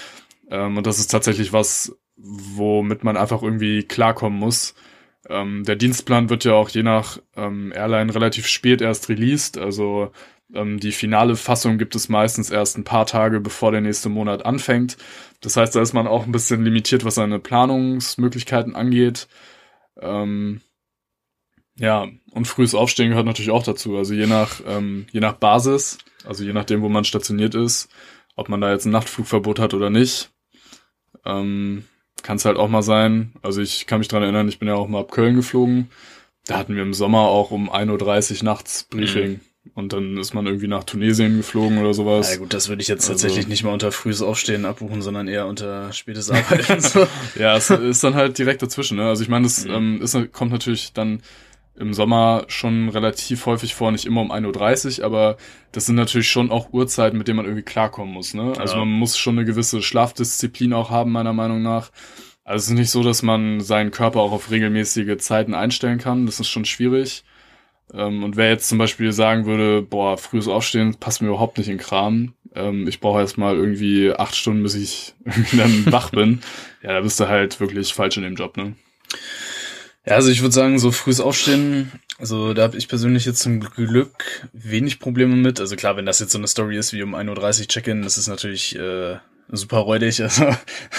[0.50, 4.74] Ähm, und das ist tatsächlich was, womit man einfach irgendwie klarkommen muss.
[5.28, 9.58] Ähm, der Dienstplan wird ja auch je nach ähm, Airline relativ spät erst released.
[9.58, 10.12] Also
[10.54, 14.44] ähm, die finale Fassung gibt es meistens erst ein paar Tage, bevor der nächste Monat
[14.46, 14.96] anfängt.
[15.40, 19.28] Das heißt, da ist man auch ein bisschen limitiert, was seine Planungsmöglichkeiten angeht.
[20.00, 20.60] Ähm,
[21.78, 23.96] Ja, und frühes Aufstehen gehört natürlich auch dazu.
[23.96, 27.88] Also je nach, ähm, je nach Basis, also je nachdem, wo man stationiert ist,
[28.34, 30.30] ob man da jetzt ein Nachtflugverbot hat oder nicht,
[31.24, 31.84] ähm,
[32.22, 33.32] kann es halt auch mal sein.
[33.42, 35.90] Also ich kann mich dran erinnern, ich bin ja auch mal ab Köln geflogen.
[36.46, 39.30] Da hatten wir im Sommer auch um 1.30 Uhr nachts Briefing.
[39.32, 39.40] Mhm.
[39.78, 42.32] Und dann ist man irgendwie nach Tunesien geflogen oder sowas.
[42.32, 45.28] Ja gut, das würde ich jetzt also, tatsächlich nicht mal unter frühes Aufstehen abbuchen, sondern
[45.28, 46.80] eher unter spätes Arbeiten.
[46.80, 47.06] so.
[47.38, 48.96] ja, es ist dann halt direkt dazwischen.
[48.96, 49.06] Ne?
[49.06, 49.70] Also ich meine, das mhm.
[49.70, 51.22] ähm, ist, kommt natürlich dann
[51.76, 55.36] im Sommer schon relativ häufig vor, nicht immer um 1.30 Uhr, aber
[55.70, 58.34] das sind natürlich schon auch Uhrzeiten, mit denen man irgendwie klarkommen muss.
[58.34, 58.54] Ne?
[58.58, 58.80] Also ja.
[58.80, 61.92] man muss schon eine gewisse Schlafdisziplin auch haben, meiner Meinung nach.
[62.42, 66.26] Also es ist nicht so, dass man seinen Körper auch auf regelmäßige Zeiten einstellen kann.
[66.26, 67.22] Das ist schon schwierig.
[67.94, 71.68] Ähm, und wer jetzt zum Beispiel sagen würde, boah, frühes Aufstehen passt mir überhaupt nicht
[71.68, 72.34] in Kram.
[72.54, 75.14] Ähm, ich brauche erst mal irgendwie acht Stunden, bis ich
[75.52, 76.40] dann wach bin.
[76.80, 78.76] Ja, da bist du halt wirklich falsch in dem Job, ne?
[80.06, 83.58] Ja, also ich würde sagen, so frühes Aufstehen, also da habe ich persönlich jetzt zum
[83.58, 85.58] Glück wenig Probleme mit.
[85.58, 88.16] Also klar, wenn das jetzt so eine Story ist wie um 1.30 Uhr Check-in, das
[88.16, 89.16] ist natürlich äh,
[89.48, 90.20] super räudig.
[90.22, 90.44] Also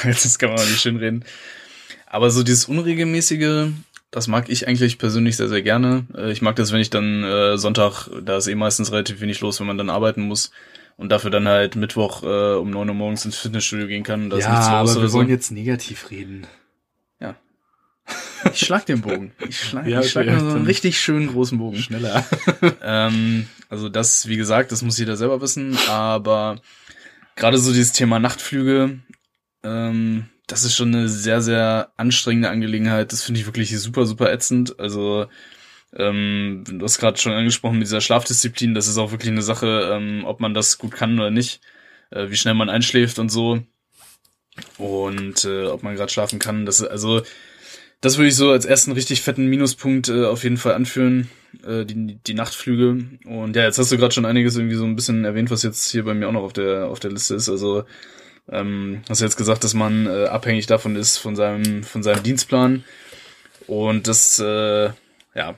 [0.03, 1.23] jetzt kann man auch nicht schön reden.
[2.05, 3.71] Aber so dieses unregelmäßige,
[4.11, 6.05] das mag ich eigentlich persönlich sehr, sehr gerne.
[6.15, 9.41] Äh, ich mag das, wenn ich dann äh, Sonntag, da ist eh meistens relativ wenig
[9.41, 10.51] los, wenn man dann arbeiten muss
[10.97, 14.29] und dafür dann halt Mittwoch äh, um neun Uhr morgens ins Fitnessstudio gehen kann.
[14.29, 15.17] Da ja, ist nichts los aber wir so.
[15.17, 16.47] wollen jetzt negativ reden.
[18.53, 19.31] Ich schlag den Bogen.
[19.47, 21.77] Ich schlag, ja, ich schlag ja, so einen richtig schönen großen Bogen.
[21.77, 22.25] Schneller.
[22.81, 26.61] ähm, also das, wie gesagt, das muss jeder selber wissen, aber
[27.35, 28.99] gerade so dieses Thema Nachtflüge,
[29.63, 33.11] ähm, das ist schon eine sehr, sehr anstrengende Angelegenheit.
[33.11, 34.79] Das finde ich wirklich super, super ätzend.
[34.79, 35.27] Also
[35.95, 39.89] ähm, du hast gerade schon angesprochen mit dieser Schlafdisziplin, das ist auch wirklich eine Sache,
[39.93, 41.61] ähm, ob man das gut kann oder nicht,
[42.11, 43.61] äh, wie schnell man einschläft und so
[44.77, 46.65] und äh, ob man gerade schlafen kann.
[46.65, 47.21] Das also
[48.01, 51.29] das würde ich so als ersten richtig fetten Minuspunkt äh, auf jeden Fall anführen,
[51.65, 53.03] äh, die, die Nachtflüge.
[53.25, 55.89] Und ja, jetzt hast du gerade schon einiges irgendwie so ein bisschen erwähnt, was jetzt
[55.91, 57.49] hier bei mir auch noch auf der auf der Liste ist.
[57.49, 57.83] Also
[58.51, 62.23] ähm, hast du jetzt gesagt, dass man äh, abhängig davon ist von seinem von seinem
[62.23, 62.83] Dienstplan.
[63.67, 64.89] Und das äh,
[65.35, 65.55] ja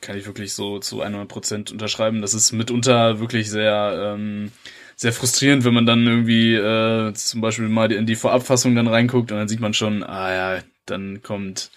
[0.00, 2.22] kann ich wirklich so zu 100 Prozent unterschreiben.
[2.22, 4.52] Das ist mitunter wirklich sehr ähm,
[5.00, 9.32] sehr frustrierend, wenn man dann irgendwie äh, zum Beispiel mal in die Vorabfassung dann reinguckt
[9.32, 11.70] und dann sieht man schon, ah ja, dann kommt,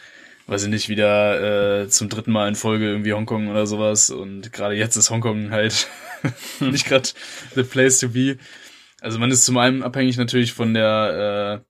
[0.47, 4.09] weiß ich nicht, wieder äh, zum dritten Mal in Folge irgendwie Hongkong oder sowas.
[4.09, 5.87] Und gerade jetzt ist Hongkong halt
[6.59, 7.07] nicht gerade
[7.55, 8.37] the place to be.
[9.03, 11.61] Also man ist zum einen abhängig natürlich von der,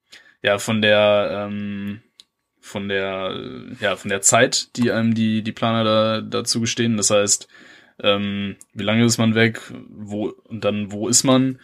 [0.43, 2.01] äh, ja, von der, ähm,
[2.59, 3.35] von der,
[3.81, 6.95] ja, von der Zeit, die einem die, die Planer da, dazu gestehen.
[6.95, 7.47] Das heißt,
[8.03, 11.59] ähm, wie lange ist man weg, wo, und dann wo ist man?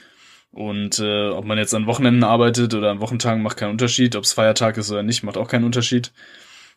[0.52, 4.16] Und äh, ob man jetzt an Wochenenden arbeitet oder an Wochentagen, macht keinen Unterschied.
[4.16, 6.12] Ob es Feiertag ist oder nicht, macht auch keinen Unterschied.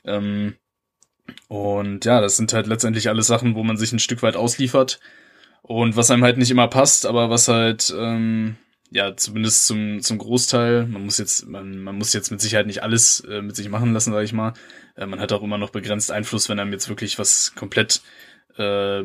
[0.04, 0.56] Ähm,
[1.48, 5.00] und ja, das sind halt letztendlich alles Sachen, wo man sich ein Stück weit ausliefert.
[5.62, 8.56] Und was einem halt nicht immer passt, aber was halt, ähm,
[8.92, 12.82] ja, zumindest zum, zum Großteil, man muss jetzt, man, man muss jetzt mit Sicherheit nicht
[12.82, 14.52] alles äh, mit sich machen lassen, sage ich mal.
[14.96, 18.02] Äh, man hat auch immer noch begrenzt Einfluss, wenn einem jetzt wirklich was komplett
[18.58, 19.04] äh,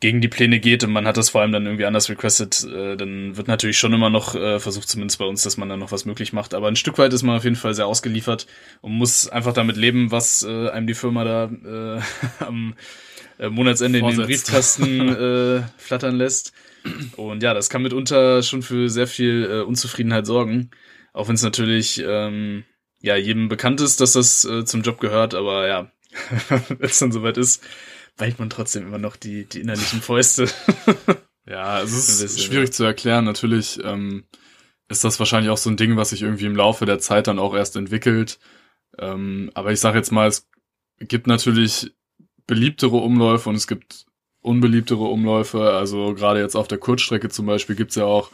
[0.00, 2.96] gegen die Pläne geht und man hat das vor allem dann irgendwie anders requested, äh,
[2.96, 5.92] dann wird natürlich schon immer noch äh, versucht, zumindest bei uns, dass man dann noch
[5.92, 6.52] was möglich macht.
[6.52, 8.46] Aber ein Stück weit ist man auf jeden Fall sehr ausgeliefert
[8.82, 12.00] und muss einfach damit leben, was äh, einem die Firma da äh,
[12.44, 12.74] am
[13.38, 14.18] äh, Monatsende Vorsetzt.
[14.18, 16.52] in den Briefkasten äh, flattern lässt.
[17.16, 20.70] Und ja, das kann mitunter schon für sehr viel äh, Unzufriedenheit sorgen.
[21.12, 22.64] Auch wenn es natürlich ähm,
[23.00, 25.92] ja jedem bekannt ist, dass das äh, zum Job gehört, aber ja,
[26.68, 27.62] wenn es dann soweit ist,
[28.16, 30.48] weicht man trotzdem immer noch die, die innerlichen Fäuste.
[31.46, 32.72] ja, es ist bisschen, schwierig ja.
[32.72, 33.24] zu erklären.
[33.24, 34.24] Natürlich ähm,
[34.88, 37.38] ist das wahrscheinlich auch so ein Ding, was sich irgendwie im Laufe der Zeit dann
[37.38, 38.38] auch erst entwickelt.
[38.98, 40.48] Ähm, aber ich sage jetzt mal, es
[40.98, 41.94] gibt natürlich
[42.46, 44.06] beliebtere Umläufe und es gibt
[44.42, 45.72] unbeliebtere Umläufe.
[45.72, 48.30] Also gerade jetzt auf der Kurzstrecke zum Beispiel gibt's ja auch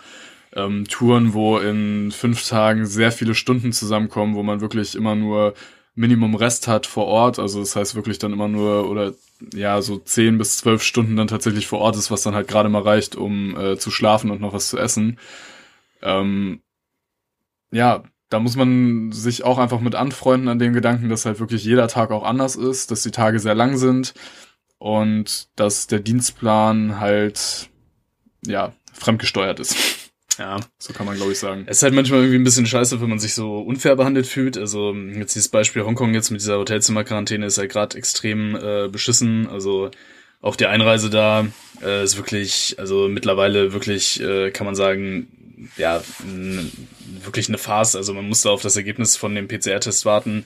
[0.55, 5.55] ähm, Touren, wo in fünf Tagen sehr viele Stunden zusammenkommen, wo man wirklich immer nur
[5.95, 7.39] Minimum Rest hat vor Ort.
[7.39, 9.13] Also das heißt wirklich dann immer nur oder
[9.53, 12.69] ja so zehn bis zwölf Stunden dann tatsächlich vor Ort ist, was dann halt gerade
[12.69, 15.19] mal reicht, um äh, zu schlafen und noch was zu essen.
[16.03, 16.61] Ähm,
[17.71, 21.65] ja, da muss man sich auch einfach mit anfreunden an dem Gedanken, dass halt wirklich
[21.65, 24.15] jeder Tag auch anders ist, dass die Tage sehr lang sind
[24.79, 27.69] und dass der Dienstplan halt
[28.47, 29.77] ja fremdgesteuert ist.
[30.39, 30.61] Ja.
[30.79, 31.65] So kann man, glaube ich, sagen.
[31.67, 34.57] Es ist halt manchmal irgendwie ein bisschen scheiße, wenn man sich so unfair behandelt fühlt.
[34.57, 38.89] Also jetzt dieses Beispiel Hongkong jetzt mit dieser Hotelzimmerquarantäne ist ja halt gerade extrem äh,
[38.89, 39.49] beschissen.
[39.49, 39.91] Also
[40.41, 41.47] auch die Einreise da
[41.83, 45.27] äh, ist wirklich, also mittlerweile wirklich, äh, kann man sagen,
[45.77, 46.01] ja,
[47.25, 47.97] wirklich eine Farce.
[47.97, 50.45] Also man musste auf das Ergebnis von dem PCR-Test warten.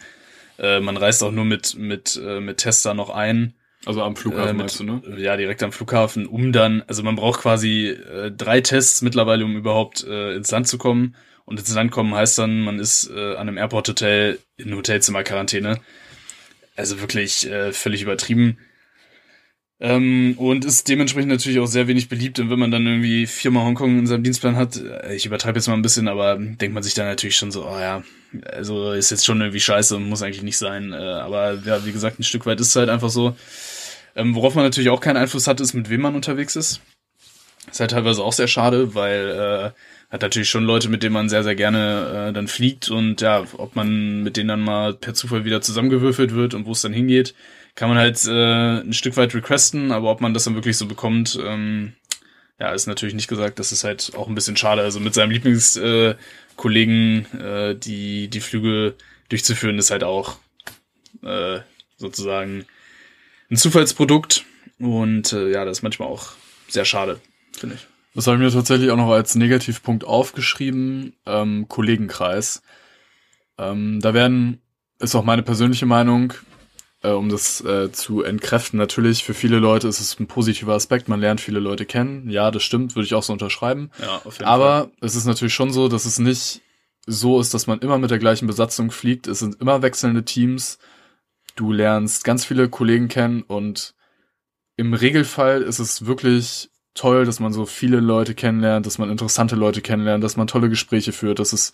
[0.58, 3.52] Äh, man reist auch nur mit, mit, äh, mit Tester noch ein.
[3.84, 5.02] Also am Flughafen äh, mit, meinst du, ne?
[5.18, 9.56] Ja, direkt am Flughafen, um dann, also man braucht quasi äh, drei Tests mittlerweile, um
[9.56, 11.16] überhaupt äh, ins Land zu kommen.
[11.44, 15.80] Und ins Land kommen heißt dann, man ist äh, an einem Airport-Hotel in Hotelzimmer-Quarantäne.
[16.76, 18.58] Also wirklich äh, völlig übertrieben.
[19.80, 22.38] Ähm, und ist dementsprechend natürlich auch sehr wenig beliebt.
[22.38, 25.66] Und wenn man dann irgendwie viermal Hongkong in seinem Dienstplan hat, äh, ich übertreibe jetzt
[25.66, 28.04] mal ein bisschen, aber denkt man sich dann natürlich schon so, oh ja,
[28.46, 30.92] also ist jetzt schon irgendwie scheiße und muss eigentlich nicht sein.
[30.92, 33.36] Äh, aber ja, wie gesagt, ein Stück weit ist es halt einfach so.
[34.14, 36.80] Ähm, worauf man natürlich auch keinen Einfluss hat, ist, mit wem man unterwegs ist.
[37.70, 39.70] Ist halt teilweise auch sehr schade, weil äh,
[40.12, 43.44] hat natürlich schon Leute, mit denen man sehr, sehr gerne äh, dann fliegt und ja,
[43.56, 46.92] ob man mit denen dann mal per Zufall wieder zusammengewürfelt wird und wo es dann
[46.92, 47.34] hingeht,
[47.74, 50.86] kann man halt äh, ein Stück weit requesten, aber ob man das dann wirklich so
[50.86, 51.94] bekommt, ähm,
[52.62, 53.58] ja, ist natürlich nicht gesagt.
[53.58, 54.82] Das ist halt auch ein bisschen schade.
[54.82, 58.94] Also mit seinem Lieblingskollegen äh, äh, die, die Flüge
[59.30, 60.36] durchzuführen, ist halt auch
[61.24, 61.60] äh,
[61.96, 62.66] sozusagen
[63.52, 64.44] ein Zufallsprodukt.
[64.80, 66.32] Und äh, ja, das ist manchmal auch
[66.68, 67.20] sehr schade,
[67.56, 67.86] finde ich.
[68.14, 72.62] Das habe ich mir tatsächlich auch noch als Negativpunkt aufgeschrieben, ähm, Kollegenkreis.
[73.58, 74.60] Ähm, da werden,
[74.98, 76.32] ist auch meine persönliche Meinung,
[77.02, 78.78] äh, um das äh, zu entkräften.
[78.78, 82.28] Natürlich, für viele Leute ist es ein positiver Aspekt, man lernt viele Leute kennen.
[82.28, 83.90] Ja, das stimmt, würde ich auch so unterschreiben.
[84.00, 84.90] Ja, auf jeden Aber Fall.
[85.00, 86.60] es ist natürlich schon so, dass es nicht
[87.06, 89.26] so ist, dass man immer mit der gleichen Besatzung fliegt.
[89.26, 90.78] Es sind immer wechselnde Teams.
[91.54, 93.94] Du lernst ganz viele Kollegen kennen und
[94.76, 99.56] im Regelfall ist es wirklich toll, dass man so viele Leute kennenlernt, dass man interessante
[99.56, 101.72] Leute kennenlernt, dass man tolle Gespräche führt, dass es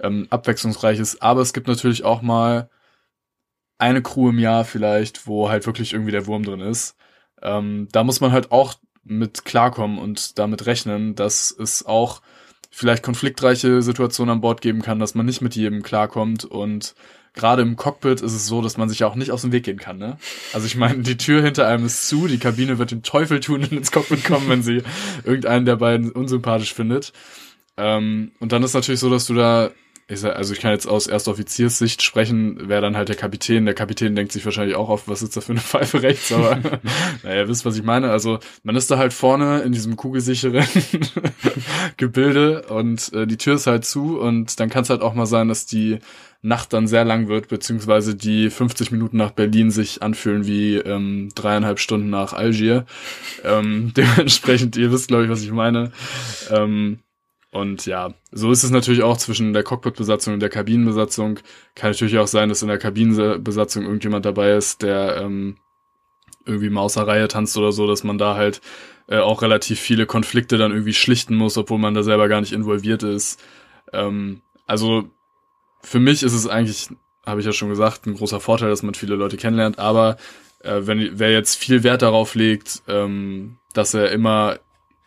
[0.00, 1.22] ähm, abwechslungsreich ist.
[1.22, 2.70] Aber es gibt natürlich auch mal
[3.78, 6.96] eine Crew im Jahr vielleicht, wo halt wirklich irgendwie der Wurm drin ist.
[7.42, 12.20] Ähm, da muss man halt auch mit klarkommen und damit rechnen, dass es auch
[12.70, 16.94] vielleicht konfliktreiche Situationen an Bord geben kann, dass man nicht mit jedem klarkommt und
[17.38, 19.64] gerade im Cockpit ist es so, dass man sich ja auch nicht aus dem Weg
[19.64, 20.18] gehen kann, ne?
[20.52, 23.62] Also ich meine, die Tür hinter einem ist zu, die Kabine wird den Teufel tun
[23.62, 24.82] und ins Cockpit kommen, wenn sie
[25.24, 27.12] irgendeinen der beiden unsympathisch findet.
[27.78, 29.70] Ähm, und dann ist natürlich so, dass du da
[30.10, 33.66] ich sag, also ich kann jetzt aus Erstoffizierssicht sprechen, wäre dann halt der Kapitän.
[33.66, 36.58] Der Kapitän denkt sich wahrscheinlich auch auf, was ist da für eine Pfeife rechts, aber
[37.22, 38.10] naja, wisst, was ich meine.
[38.10, 40.66] Also man ist da halt vorne in diesem kugelsicheren
[41.98, 45.26] Gebilde und äh, die Tür ist halt zu und dann kann es halt auch mal
[45.26, 45.98] sein, dass die
[46.40, 51.30] Nacht dann sehr lang wird, beziehungsweise die 50 Minuten nach Berlin sich anfühlen wie ähm,
[51.34, 52.86] dreieinhalb Stunden nach Algier.
[53.44, 55.90] Ähm, dementsprechend, ihr wisst, glaube ich, was ich meine.
[56.50, 57.00] Ähm,
[57.50, 61.40] und ja, so ist es natürlich auch zwischen der Cockpit-Besatzung und der Kabinenbesatzung.
[61.74, 65.56] Kann natürlich auch sein, dass in der Kabinenbesatzung irgendjemand dabei ist, der ähm,
[66.44, 68.60] irgendwie mal aus der Reihe tanzt oder so, dass man da halt
[69.08, 72.52] äh, auch relativ viele Konflikte dann irgendwie schlichten muss, obwohl man da selber gar nicht
[72.52, 73.42] involviert ist.
[73.92, 75.10] Ähm, also
[75.82, 76.88] für mich ist es eigentlich,
[77.26, 80.16] habe ich ja schon gesagt, ein großer Vorteil, dass man viele Leute kennenlernt, aber
[80.60, 84.58] äh, wenn wer jetzt viel Wert darauf legt, ähm, dass er immer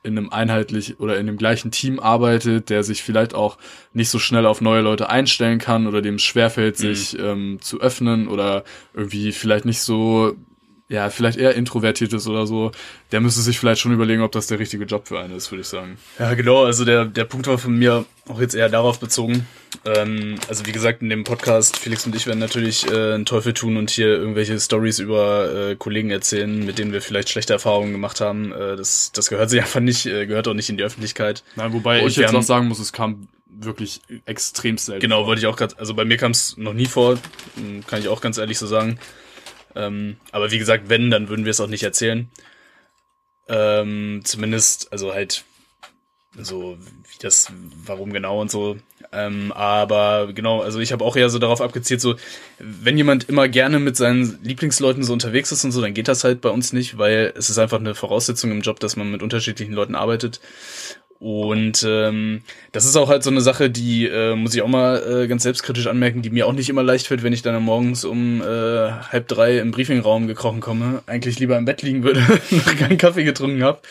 [0.04, 3.58] in einem einheitlich oder in dem gleichen Team arbeitet, der sich vielleicht auch
[3.94, 6.96] nicht so schnell auf neue Leute einstellen kann oder dem es schwerfällt, mhm.
[6.96, 10.36] sich ähm, zu öffnen oder irgendwie vielleicht nicht so,
[10.92, 12.72] ja, vielleicht eher introvertiert ist oder so,
[13.14, 15.62] der müsste sich vielleicht schon überlegen, ob das der richtige Job für einen ist, würde
[15.62, 15.98] ich sagen.
[16.20, 19.48] Ja, genau, also der, der Punkt war von mir auch jetzt eher darauf bezogen.
[19.86, 23.54] Ähm, also wie gesagt, in dem Podcast, Felix und ich werden natürlich äh, einen Teufel
[23.54, 27.94] tun und hier irgendwelche Stories über äh, Kollegen erzählen, mit denen wir vielleicht schlechte Erfahrungen
[27.94, 28.52] gemacht haben.
[28.52, 31.46] Äh, das, das gehört sich einfach nicht, äh, gehört auch nicht in die Öffentlichkeit.
[31.56, 35.02] Nein, wobei Und ich jetzt noch sagen muss, es kam wirklich extrem selten.
[35.02, 37.18] Genau, wollte ich auch gerade, also bei mir kam es noch nie vor,
[37.88, 39.00] kann ich auch ganz ehrlich so sagen.
[39.76, 42.30] Ähm, aber wie gesagt, wenn, dann würden wir es auch nicht erzählen.
[43.48, 45.44] Ähm, zumindest, also halt
[46.38, 47.52] so, wie das,
[47.86, 48.78] warum genau und so.
[49.12, 52.16] Ähm, aber genau, also ich habe auch eher so darauf abgezielt, so,
[52.60, 56.24] wenn jemand immer gerne mit seinen Lieblingsleuten so unterwegs ist und so, dann geht das
[56.24, 59.22] halt bei uns nicht, weil es ist einfach eine Voraussetzung im Job, dass man mit
[59.22, 60.40] unterschiedlichen Leuten arbeitet.
[61.22, 65.04] Und ähm, das ist auch halt so eine Sache, die äh, muss ich auch mal
[65.22, 68.04] äh, ganz selbstkritisch anmerken, die mir auch nicht immer leicht fällt, wenn ich dann morgens
[68.06, 72.76] um äh, halb drei im Briefingraum gekrochen komme, eigentlich lieber im Bett liegen würde, noch
[72.76, 73.82] keinen Kaffee getrunken habe.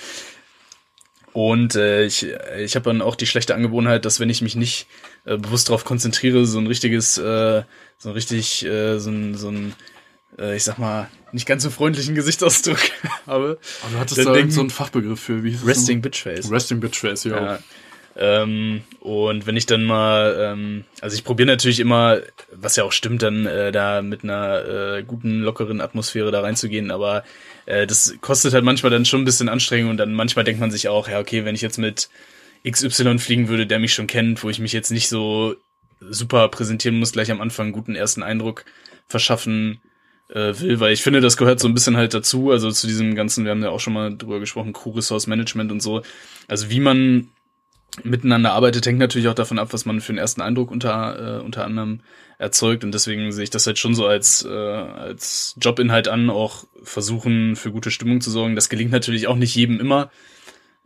[1.33, 2.27] Und äh, ich,
[2.59, 4.89] ich habe dann auch die schlechte Angewohnheit, dass wenn ich mich nicht
[5.25, 7.63] äh, bewusst darauf konzentriere, so ein richtiges, äh,
[7.97, 9.75] so ein richtig, äh, so ein, so ein
[10.41, 12.81] äh, ich sag mal, nicht ganz so freundlichen Gesichtsausdruck
[13.27, 13.59] habe.
[13.83, 16.01] Aber du hattest Dann da denken- so einen Fachbegriff für, wie hieß es Resting?
[16.03, 16.51] Bitchface.
[16.51, 17.41] Resting Bitchface, ja.
[17.55, 17.59] Ja.
[18.17, 22.21] Ähm, und wenn ich dann mal, ähm, also ich probiere natürlich immer,
[22.53, 24.65] was ja auch stimmt, dann äh, da mit einer
[24.97, 27.23] äh, guten, lockeren Atmosphäre da reinzugehen, aber
[27.67, 30.73] äh, das kostet halt manchmal dann schon ein bisschen Anstrengung und dann manchmal denkt man
[30.73, 32.11] sich auch, ja, okay, wenn ich jetzt mit
[32.69, 35.55] XY fliegen würde, der mich schon kennt, wo ich mich jetzt nicht so
[36.01, 38.65] super präsentieren muss, gleich am Anfang einen guten ersten Eindruck
[39.07, 39.81] verschaffen,
[40.33, 43.15] äh, will, weil ich finde, das gehört so ein bisschen halt dazu, also zu diesem
[43.15, 46.03] ganzen, wir haben ja auch schon mal drüber gesprochen, Crew-Resource Management und so.
[46.49, 47.29] Also wie man
[48.05, 51.43] miteinander arbeitet, hängt natürlich auch davon ab, was man für einen ersten Eindruck unter, äh,
[51.43, 52.01] unter anderem
[52.39, 52.85] erzeugt.
[52.85, 57.57] Und deswegen sehe ich das halt schon so als, äh, als Jobinhalt an, auch versuchen,
[57.57, 58.55] für gute Stimmung zu sorgen.
[58.55, 60.11] Das gelingt natürlich auch nicht jedem immer.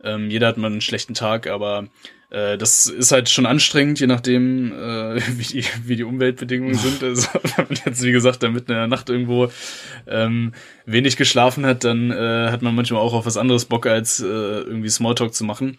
[0.03, 1.87] Ähm, jeder hat mal einen schlechten Tag, aber
[2.29, 7.03] das ist halt schon anstrengend, je nachdem, äh, wie, die, wie die Umweltbedingungen sind.
[7.03, 9.49] Also, wenn man jetzt, wie gesagt, da mitten in der Nacht irgendwo
[10.07, 10.53] ähm,
[10.85, 14.25] wenig geschlafen hat, dann äh, hat man manchmal auch auf was anderes Bock, als äh,
[14.25, 15.77] irgendwie Smalltalk zu machen.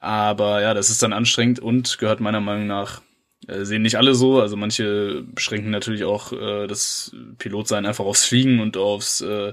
[0.00, 3.02] Aber ja, das ist dann anstrengend und gehört meiner Meinung nach,
[3.46, 4.40] äh, sehen nicht alle so.
[4.40, 9.52] Also manche beschränken natürlich auch äh, das Pilotsein einfach aufs Fliegen und aufs äh,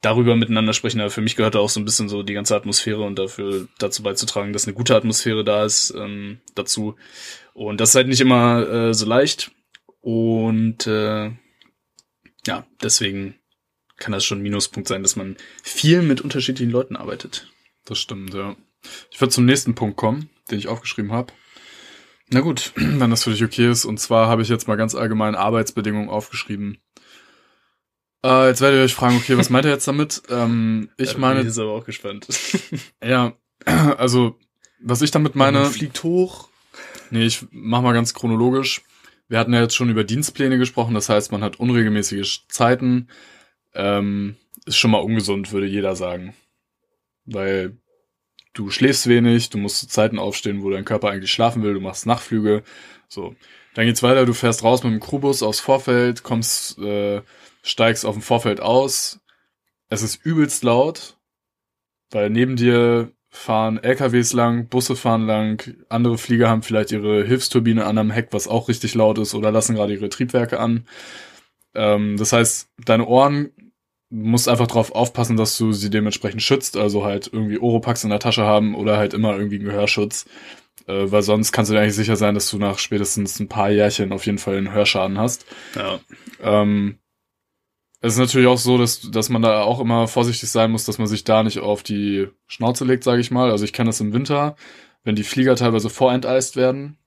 [0.00, 1.00] darüber miteinander sprechen.
[1.00, 3.68] Aber für mich gehört da auch so ein bisschen so die ganze Atmosphäre und dafür
[3.78, 6.96] dazu beizutragen, dass eine gute Atmosphäre da ist ähm, dazu.
[7.54, 9.50] Und das ist halt nicht immer äh, so leicht.
[10.00, 11.30] Und äh,
[12.46, 13.34] ja, deswegen
[13.96, 17.50] kann das schon ein Minuspunkt sein, dass man viel mit unterschiedlichen Leuten arbeitet.
[17.84, 18.56] Das stimmt, ja.
[19.10, 21.32] Ich würde zum nächsten Punkt kommen, den ich aufgeschrieben habe.
[22.30, 22.72] Na gut.
[22.76, 23.84] Wenn das für dich okay ist.
[23.84, 26.78] Und zwar habe ich jetzt mal ganz allgemein Arbeitsbedingungen aufgeschrieben.
[28.24, 30.22] Äh, jetzt werdet ihr euch fragen, okay, was meint er jetzt damit?
[30.30, 32.26] Ähm, ich Ja, meine, bin Ich aber auch gespannt.
[33.04, 33.32] ja,
[33.64, 34.36] also,
[34.80, 36.48] was ich damit meine, fliegt hoch.
[37.10, 38.82] nee, ich mach mal ganz chronologisch.
[39.28, 43.08] Wir hatten ja jetzt schon über Dienstpläne gesprochen, das heißt, man hat unregelmäßige Zeiten.
[43.74, 46.34] Ähm, ist schon mal ungesund, würde jeder sagen.
[47.26, 47.76] Weil
[48.54, 51.80] du schläfst wenig, du musst zu Zeiten aufstehen, wo dein Körper eigentlich schlafen will, du
[51.80, 52.62] machst Nachtflüge.
[53.08, 53.34] So.
[53.74, 57.22] Dann geht's weiter, du fährst raus mit dem Crewbus aufs Vorfeld, kommst, äh,
[57.68, 59.20] steigst auf dem Vorfeld aus.
[59.88, 61.16] Es ist übelst laut,
[62.10, 67.84] weil neben dir fahren LKWs lang, Busse fahren lang, andere Flieger haben vielleicht ihre Hilfsturbine
[67.84, 70.86] an am Heck, was auch richtig laut ist, oder lassen gerade ihre Triebwerke an.
[71.74, 73.50] Ähm, das heißt, deine Ohren
[74.10, 78.20] musst einfach drauf aufpassen, dass du sie dementsprechend schützt, also halt irgendwie Oropax in der
[78.20, 80.24] Tasche haben oder halt immer irgendwie einen Gehörschutz,
[80.86, 83.70] äh, weil sonst kannst du dir eigentlich sicher sein, dass du nach spätestens ein paar
[83.70, 85.44] Jährchen auf jeden Fall einen Hörschaden hast.
[85.74, 86.00] Ja.
[86.40, 86.98] Ähm,
[88.00, 90.98] es ist natürlich auch so, dass, dass man da auch immer vorsichtig sein muss, dass
[90.98, 93.50] man sich da nicht auf die Schnauze legt, sage ich mal.
[93.50, 94.56] Also ich kenne das im Winter,
[95.02, 96.98] wenn die Flieger teilweise vorenteist werden,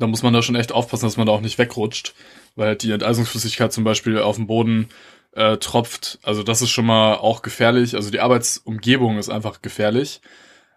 [0.00, 2.14] da muss man da schon echt aufpassen, dass man da auch nicht wegrutscht,
[2.56, 4.88] weil die Enteisungsflüssigkeit zum Beispiel auf dem Boden
[5.32, 6.18] äh, tropft.
[6.22, 7.94] Also das ist schon mal auch gefährlich.
[7.94, 10.22] Also die Arbeitsumgebung ist einfach gefährlich.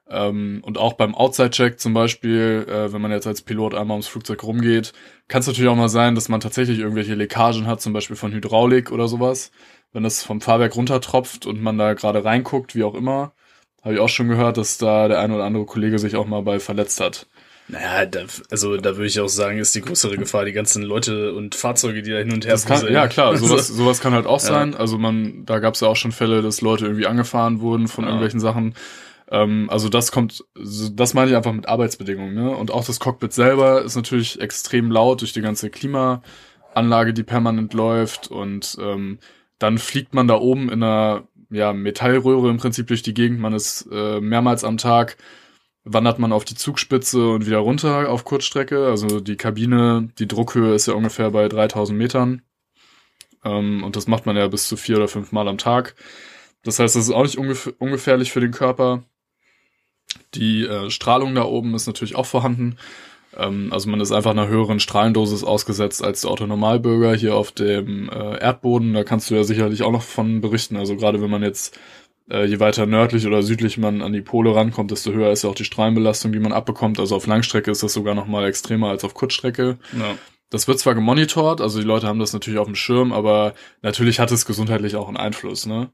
[0.10, 4.08] Ähm, und auch beim Outside-Check zum Beispiel, äh, wenn man jetzt als Pilot einmal ums
[4.08, 4.94] Flugzeug rumgeht,
[5.28, 8.34] kann es natürlich auch mal sein, dass man tatsächlich irgendwelche Leckagen hat, zum Beispiel von
[8.34, 9.52] Hydraulik oder sowas.
[9.94, 13.32] Wenn das vom Fahrwerk runtertropft und man da gerade reinguckt, wie auch immer,
[13.82, 16.42] habe ich auch schon gehört, dass da der ein oder andere Kollege sich auch mal
[16.42, 17.28] bei verletzt hat.
[17.70, 21.34] Naja, da, also da würde ich auch sagen, ist die größere Gefahr die ganzen Leute
[21.34, 22.94] und Fahrzeuge, die da hin und her kann, puzzeln.
[22.94, 24.48] ja klar, sowas, sowas kann halt auch Ja.
[24.48, 24.76] sein.
[24.76, 28.04] Also man, da gab es ja auch schon Fälle, dass Leute irgendwie angefahren wurden von
[28.04, 28.10] Ja.
[28.10, 28.74] irgendwelchen Sachen.
[29.30, 32.34] Ähm, also das kommt, das meine ich einfach mit Arbeitsbedingungen.
[32.34, 32.56] Ne?
[32.56, 37.74] Und auch das Cockpit selber ist natürlich extrem laut durch die ganze Klimaanlage, die permanent
[37.74, 38.30] läuft.
[38.30, 39.20] Und ähm,
[39.60, 43.40] dann fliegt man da oben in einer ja, Metallröhre im Prinzip durch die Gegend.
[43.40, 45.18] Man ist äh, mehrmals am Tag
[45.86, 48.88] wandert man auf die Zugspitze und wieder runter auf Kurzstrecke.
[48.88, 52.42] Also die Kabine, die Druckhöhe ist ja ungefähr bei 3000 Metern.
[53.44, 55.96] Ähm, und das macht man ja bis zu vier oder fünf Mal am Tag.
[56.64, 59.04] Das heißt, das ist auch nicht ungef ungefährlich für den Körper.
[60.36, 62.78] Die äh, Strahlung da oben ist natürlich auch vorhanden.
[63.36, 68.10] Ähm, also man ist einfach einer höheren Strahlendosis ausgesetzt als der Autonormalbürger hier auf dem
[68.10, 68.94] äh, Erdboden.
[68.94, 70.78] Da kannst du ja sicherlich auch noch von berichten.
[70.78, 71.80] Also gerade wenn man jetzt
[72.30, 75.50] äh, je weiter nördlich oder südlich man an die Pole rankommt, desto höher ist ja
[75.50, 77.00] auch die Strahlenbelastung, die man abbekommt.
[77.00, 79.78] Also auf Langstrecke ist das sogar noch mal extremer als auf Kurzstrecke.
[79.98, 80.16] ja.
[80.50, 84.20] Das wird zwar gemonitort, also die Leute haben das natürlich auf dem Schirm, aber natürlich
[84.20, 85.90] hat es gesundheitlich auch einen Einfluss, ne?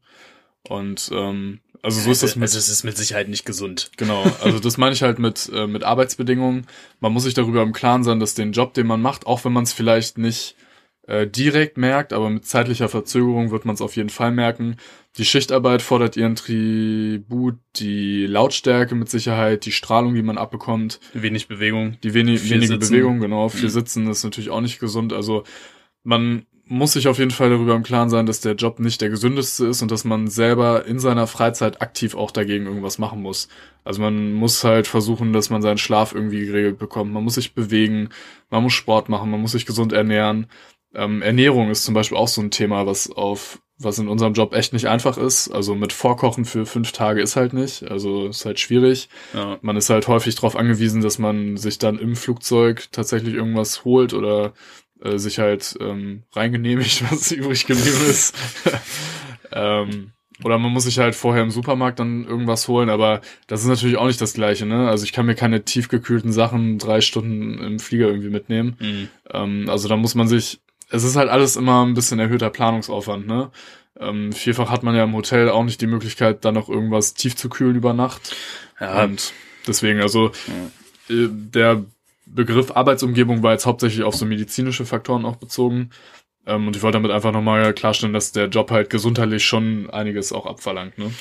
[0.68, 3.92] Und ähm, also so ist das mit Also es ist mit Sicherheit nicht gesund.
[3.98, 6.68] Genau, also das meine ich halt mit, äh, mit Arbeitsbedingungen.
[7.00, 9.54] Man muss sich darüber im Klaren sein, dass den Job, den man macht, auch wenn
[9.54, 10.56] man es vielleicht nicht
[11.08, 14.76] äh, direkt merkt, aber mit zeitlicher Verzögerung wird man es auf jeden Fall merken.
[15.18, 21.48] Die Schichtarbeit fordert ihren Tribut, die Lautstärke mit Sicherheit, die Strahlung, die man abbekommt, Wenig
[21.48, 21.98] Bewegung.
[22.04, 22.92] die wenig, wenige Sitzen.
[22.92, 23.50] Bewegung, genau.
[23.50, 23.74] Viel Mhm.
[23.74, 25.12] Sitzen ist natürlich auch nicht gesund.
[25.14, 25.44] Also
[26.04, 29.10] man muss sich auf jeden Fall darüber im Klaren sein, dass der Job nicht der
[29.10, 33.50] gesündeste ist und dass man selber in seiner Freizeit aktiv auch dagegen irgendwas machen muss.
[33.84, 37.12] Also man muss halt versuchen, dass man seinen Schlaf irgendwie geregelt bekommt.
[37.12, 38.10] Man muss sich bewegen,
[38.52, 40.48] man muss Sport machen, man muss sich gesund ernähren.
[40.94, 44.54] Ähm, Ernährung ist zum Beispiel auch so ein Thema, was auf was in unserem Job
[44.54, 45.50] echt nicht einfach ist.
[45.50, 47.90] Also mit Vorkochen für fünf Tage ist halt nicht.
[47.90, 49.58] Also ist halt schwierig Ja.
[49.62, 54.14] man ist halt häufig darauf angewiesen, dass man sich dann im Flugzeug tatsächlich irgendwas holt
[54.14, 54.52] oder
[55.04, 58.36] äh, sich halt ähm, reingenehmigt, was übrig geblieben ist.
[59.52, 60.12] ähm,
[60.44, 63.98] oder man muss sich halt vorher im Supermarkt dann irgendwas holen, aber das ist natürlich
[63.98, 64.88] auch nicht das Gleiche, ne?
[64.90, 68.78] Also ich kann mir keine tiefgekühlten Sachen drei Stunden im Flieger irgendwie mitnehmen.
[68.80, 69.08] Mhm.
[69.32, 73.28] Ähm, also da muss man sich, es ist halt alles immer ein bisschen erhöhter Planungsaufwand,
[73.28, 73.52] ne?
[74.00, 77.36] Ähm, vielfach hat man ja im Hotel auch nicht die Möglichkeit, dann noch irgendwas tief
[77.36, 78.34] zu kühlen über Nacht.
[78.80, 79.34] Ja, Und
[79.68, 80.28] deswegen, also
[81.10, 81.84] äh, der
[82.34, 85.90] Begriff Arbeitsumgebung war jetzt hauptsächlich auf so medizinische Faktoren auch bezogen.
[86.46, 90.32] Ähm, und ich wollte damit einfach nochmal klarstellen, dass der Job halt gesundheitlich schon einiges
[90.32, 90.98] auch abverlangt.
[90.98, 91.12] Ne?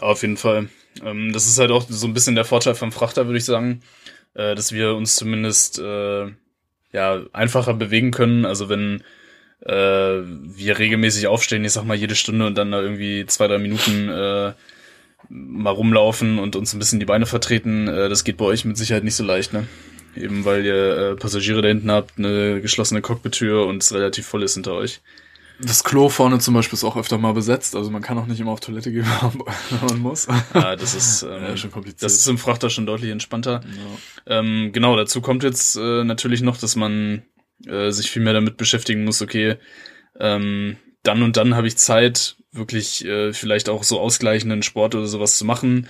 [0.00, 0.68] Auf jeden Fall.
[1.04, 3.80] Ähm, das ist halt auch so ein bisschen der Vorteil vom Frachter, würde ich sagen,
[4.34, 6.26] äh, dass wir uns zumindest äh,
[6.92, 8.44] ja einfacher bewegen können.
[8.44, 9.02] Also wenn
[9.64, 13.58] äh, wir regelmäßig aufstehen, ich sag mal jede Stunde und dann da irgendwie zwei, drei
[13.58, 14.52] Minuten äh,
[15.28, 18.76] mal rumlaufen und uns ein bisschen die Beine vertreten, äh, das geht bei euch mit
[18.76, 19.66] Sicherheit nicht so leicht, ne?
[20.18, 24.42] Eben weil ihr äh, Passagiere da hinten habt, eine geschlossene Cockpit-Tür und es relativ voll
[24.42, 25.00] ist hinter euch.
[25.60, 28.38] Das Klo vorne zum Beispiel ist auch öfter mal besetzt, also man kann auch nicht
[28.38, 29.04] immer auf Toilette gehen,
[29.70, 30.28] wenn man muss.
[30.54, 32.02] Ja, das ist, ähm, Ja, schon kompliziert.
[32.02, 33.62] das ist im Frachter schon deutlich entspannter.
[34.26, 37.22] Ähm, genau, dazu kommt jetzt äh, natürlich noch, dass man
[37.66, 39.56] äh, sich viel mehr damit beschäftigen muss, okay,
[40.20, 45.06] ähm, dann und dann habe ich Zeit, wirklich äh, vielleicht auch so ausgleichenden Sport oder
[45.06, 45.88] sowas zu machen.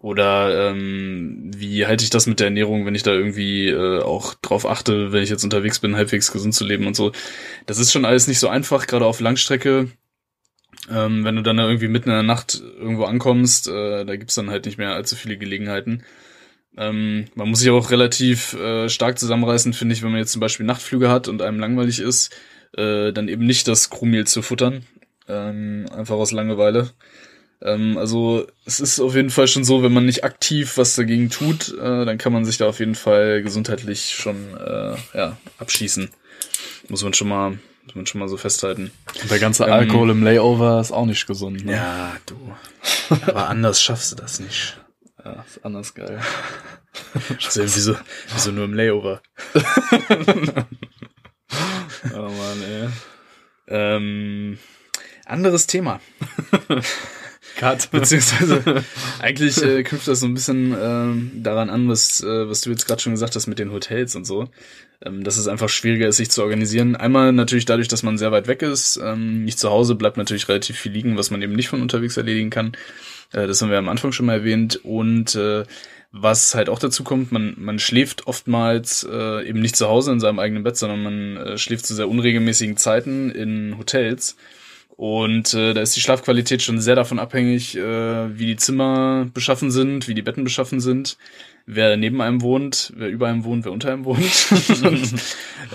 [0.00, 4.34] Oder ähm, wie halte ich das mit der Ernährung, wenn ich da irgendwie äh, auch
[4.34, 7.10] drauf achte, wenn ich jetzt unterwegs bin, halbwegs gesund zu leben und so.
[7.66, 9.88] Das ist schon alles nicht so einfach, gerade auf Langstrecke.
[10.90, 14.36] Ähm, wenn du dann da irgendwie mitten in der Nacht irgendwo ankommst, äh, da gibt's
[14.36, 16.04] dann halt nicht mehr allzu viele Gelegenheiten.
[16.76, 20.40] Ähm, man muss sich auch relativ äh, stark zusammenreißen, finde ich, wenn man jetzt zum
[20.40, 22.32] Beispiel Nachtflüge hat und einem langweilig ist,
[22.76, 24.86] äh, dann eben nicht das Crewmeal zu futtern.
[25.26, 26.90] Ähm, einfach aus Langeweile.
[27.60, 31.28] Ähm, also es ist auf jeden Fall schon so, wenn man nicht aktiv was dagegen
[31.30, 36.08] tut, äh, dann kann man sich da auf jeden Fall gesundheitlich schon äh, ja, abschießen.
[36.88, 38.92] Muss man schon mal, muss man schon mal so festhalten.
[39.22, 41.64] Und der ganze Ähm, Alkohol im Layover ist auch nicht gesund.
[41.64, 41.72] Ne?
[41.72, 42.36] Ja, du.
[43.26, 44.78] Aber anders schaffst du das nicht.
[45.24, 46.20] ja, ist anders geil.
[47.44, 47.96] Also wieso,
[48.34, 49.20] wieso nur im Layover?
[52.14, 52.88] Oh Mann, ey.
[53.66, 54.58] Ähm,
[55.24, 56.00] anderes Thema.
[57.58, 57.90] Cut.
[57.92, 58.84] Beziehungsweise
[59.18, 62.86] eigentlich äh, knüpft das so ein bisschen ähm, daran an, was, äh, was du jetzt
[62.86, 64.48] gerade schon gesagt hast mit den Hotels und so.
[65.04, 66.96] Ähm, dass es einfach schwieriger ist, sich zu organisieren.
[66.96, 68.98] Einmal natürlich dadurch, dass man sehr weit weg ist.
[69.02, 72.16] Ähm, nicht zu Hause bleibt natürlich relativ viel liegen, was man eben nicht von unterwegs
[72.16, 72.72] erledigen kann.
[73.32, 74.80] Äh, das haben wir am Anfang schon mal erwähnt.
[74.84, 75.64] Und äh,
[76.10, 80.20] was halt auch dazu kommt, man, man schläft oftmals äh, eben nicht zu Hause in
[80.20, 84.36] seinem eigenen Bett, sondern man äh, schläft zu sehr unregelmäßigen Zeiten in Hotels.
[84.98, 89.70] Und äh, da ist die Schlafqualität schon sehr davon abhängig, äh, wie die Zimmer beschaffen
[89.70, 91.18] sind, wie die Betten beschaffen sind,
[91.66, 94.48] wer neben einem wohnt, wer über einem wohnt, wer unter einem wohnt.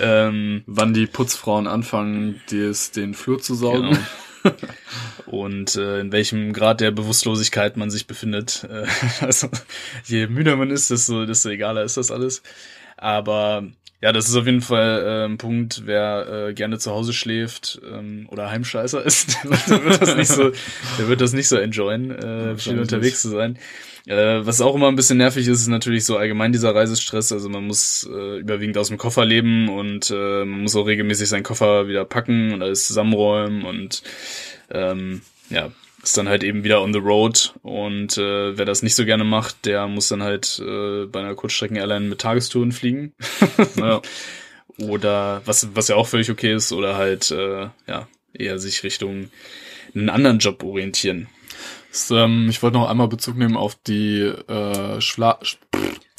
[0.01, 3.97] ähm, Wann die Putzfrauen anfangen, des, den Flur zu saugen.
[4.43, 4.55] Genau.
[5.27, 8.67] Und äh, in welchem Grad der Bewusstlosigkeit man sich befindet.
[8.69, 8.87] Äh,
[9.25, 9.47] also
[10.03, 12.43] je müder man ist, desto, desto egaler ist das alles.
[12.97, 13.69] Aber
[14.03, 17.79] ja, das ist auf jeden Fall äh, ein Punkt, wer äh, gerne zu Hause schläft
[17.89, 19.37] ähm, oder Heimscheißer ist,
[19.69, 20.51] der wird das nicht so,
[20.99, 23.57] der wird das nicht so enjoyen, äh, viel unterwegs zu sein.
[24.05, 27.31] Äh, was auch immer ein bisschen nervig ist, ist natürlich so allgemein dieser Reisestress.
[27.31, 31.29] Also man muss äh, überwiegend aus dem Koffer leben und äh, man muss auch regelmäßig
[31.29, 34.03] seinen Koffer wieder packen und alles zusammenräumen und
[34.69, 35.71] ähm, ja,
[36.03, 39.23] ist dann halt eben wieder on the road und äh, wer das nicht so gerne
[39.23, 43.13] macht, der muss dann halt äh, bei einer Kurzstrecken-Airline mit Tagestouren fliegen.
[43.77, 44.01] Ja.
[44.79, 49.29] Oder was, was ja auch völlig okay ist, oder halt äh, ja, eher sich Richtung
[49.93, 51.27] einen anderen Job orientieren.
[51.91, 55.57] Das, ähm, ich wollte noch einmal Bezug nehmen auf die äh, Schla Sch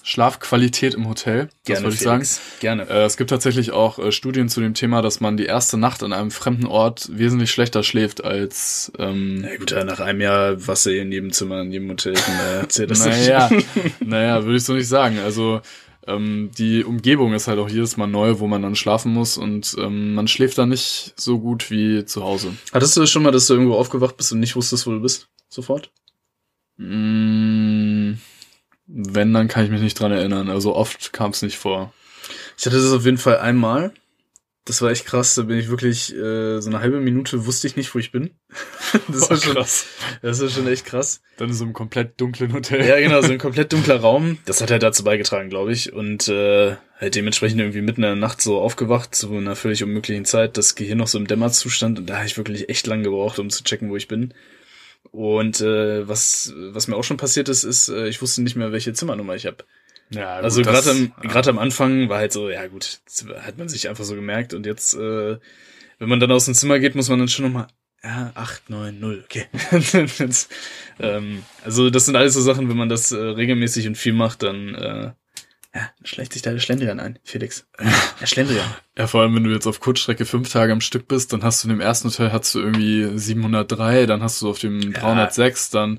[0.07, 1.49] Schlafqualität im Hotel.
[1.65, 2.25] Das wollte ich sagen.
[2.25, 2.41] Felix.
[2.61, 2.87] Gerne.
[2.91, 6.03] Äh, es gibt tatsächlich auch äh, Studien zu dem Thema, dass man die erste Nacht
[6.03, 10.93] an einem fremden Ort wesentlich schlechter schläft als ähm, Na gut, nach einem Jahr Wasser
[10.93, 13.49] in jedem Zimmer, in jedem Hotel, äh, das naja,
[14.01, 15.19] naja, würde ich so nicht sagen.
[15.21, 15.63] Also
[16.07, 19.75] ähm, die Umgebung ist halt auch jedes Mal neu, wo man dann schlafen muss und
[19.79, 22.55] ähm, man schläft da nicht so gut wie zu Hause.
[22.75, 25.29] Hattest du schon mal, dass du irgendwo aufgewacht bist und nicht wusstest, wo du bist?
[25.49, 25.91] Sofort?
[26.77, 27.74] Mm,
[28.87, 30.51] wenn, dann kann ich mich nicht dran erinnern.
[30.51, 31.93] Also oft kam es nicht vor.
[32.59, 33.93] Ich hatte das auf jeden Fall einmal.
[34.67, 35.35] Das war echt krass.
[35.35, 38.31] Da bin ich wirklich äh, so eine halbe Minute wusste ich nicht, wo ich bin.
[39.09, 39.87] das war schon krass.
[40.23, 41.21] Das ist schon echt krass.
[41.37, 42.87] Dann in so einem komplett dunklen Hotel.
[42.87, 44.39] Ja, genau, so ein komplett dunkler Raum.
[44.47, 45.93] Das hat halt dazu beigetragen, glaube ich.
[45.93, 50.25] Und äh, halt dementsprechend irgendwie mitten in der Nacht so aufgewacht, zu einer völlig unmöglichen
[50.25, 51.99] Zeit, das Gehirn noch so im Dämmerzustand.
[51.99, 54.33] Und da habe ich wirklich echt lang gebraucht, um zu checken, wo ich bin.
[55.11, 58.73] Und äh, was, was mir auch schon passiert ist, ist, äh, ich wusste nicht mehr,
[58.73, 59.59] welche Zimmernummer ich habe.
[60.11, 61.31] Ja, also gut, das- gerade am, ja.
[61.31, 63.01] gerade am Anfang war halt so, ja gut,
[63.41, 65.39] hat man sich einfach so gemerkt und jetzt, äh,
[65.99, 67.69] wenn man dann aus dem Zimmer geht, muss man dann schon nochmal,
[68.03, 69.47] ja, 8, 9, 0, okay.
[70.19, 70.49] das,
[71.01, 74.43] ähm, also das sind alles so Sachen, wenn man das äh, regelmäßig und viel macht,
[74.43, 75.11] dann, äh,
[75.75, 77.67] ja, schleicht sich da der Schlendrian ein, Felix.
[78.21, 78.67] Der Schlendrian.
[78.97, 81.65] Ja, vor allem, wenn du jetzt auf Kurzstrecke fünf Tage am Stück bist, dann hast
[81.65, 85.71] du in dem ersten Hotel hast du irgendwie 703, dann hast du auf dem 306,
[85.71, 85.99] dann,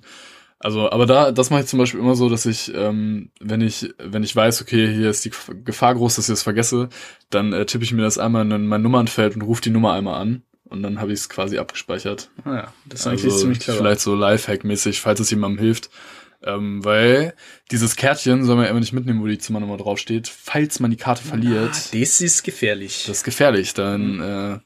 [0.59, 3.93] also, aber da, das mache ich zum Beispiel immer so, dass ich, ähm, wenn ich,
[3.99, 5.31] wenn ich weiß, okay, hier ist die
[5.65, 6.87] Gefahr groß, dass ich es vergesse,
[7.29, 10.21] dann äh, tippe ich mir das einmal in mein Nummernfeld und rufe die Nummer einmal
[10.21, 12.29] an und dann habe ich es quasi abgespeichert.
[12.45, 13.77] Naja, das ist eigentlich Also ziemlich clever.
[13.79, 15.89] vielleicht so Lifehack-mäßig, falls es jemandem hilft.
[16.45, 17.33] Ähm, weil
[17.71, 20.27] dieses Kärtchen soll man ja immer nicht mitnehmen, wo die Zimmernummer draufsteht.
[20.27, 23.05] Falls man die Karte verliert, Ah, das ist gefährlich.
[23.07, 23.73] das ist gefährlich.
[23.73, 24.59] Dann äh,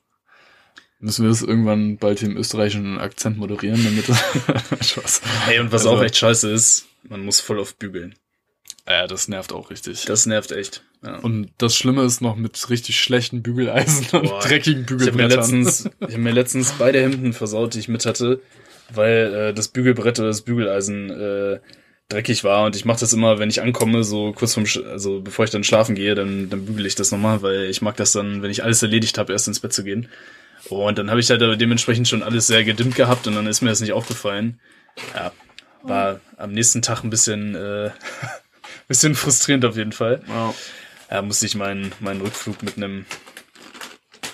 [1.00, 4.20] müssen wir das irgendwann bald im österreichischen Akzent moderieren, damit das
[4.90, 5.22] Spaß.
[5.50, 8.16] Ey, und was Also- auch echt scheiße ist, man muss voll oft bügeln.
[8.88, 10.06] Ja, das nervt auch richtig.
[10.06, 10.84] Das nervt echt.
[11.02, 11.16] Ja.
[11.20, 14.34] und das Schlimme ist noch mit richtig schlechten Bügeleisen Boah.
[14.34, 15.30] und dreckigen Ich habe mir Bügelbrettern.
[15.62, 18.42] letztens, ich hab mir letztens beide Hemden versaut, die ich mit hatte,
[18.94, 21.60] weil äh, das Bügelbrett oder das Bügeleisen äh,
[22.10, 25.22] dreckig war und ich mache das immer, wenn ich ankomme, so kurz vorm, Sch also
[25.22, 28.12] bevor ich dann schlafen gehe, dann, dann bügele ich das nochmal, weil ich mag das
[28.12, 30.10] dann, wenn ich alles erledigt habe, erst ins Bett zu gehen.
[30.70, 33.70] Und dann habe ich halt dementsprechend schon alles sehr gedimmt gehabt und dann ist mir
[33.70, 34.60] das nicht aufgefallen.
[35.16, 35.32] Ja,
[35.84, 37.92] war am nächsten Tag ein bisschen, äh,
[38.88, 40.22] bisschen frustrierend auf jeden Fall.
[40.28, 40.54] ja.
[41.12, 43.06] Ja, musste ich meinen, meinen Rückflug mit einem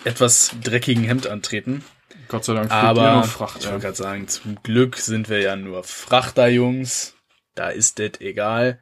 [0.04, 1.84] etwas dreckigen Hemd antreten.
[2.28, 3.58] Gott sei Dank Aber nur Fracht.
[3.62, 7.14] ich wollte gerade sagen, zum Glück sind wir ja nur Frachterjungs.
[7.54, 8.80] Da ist das egal.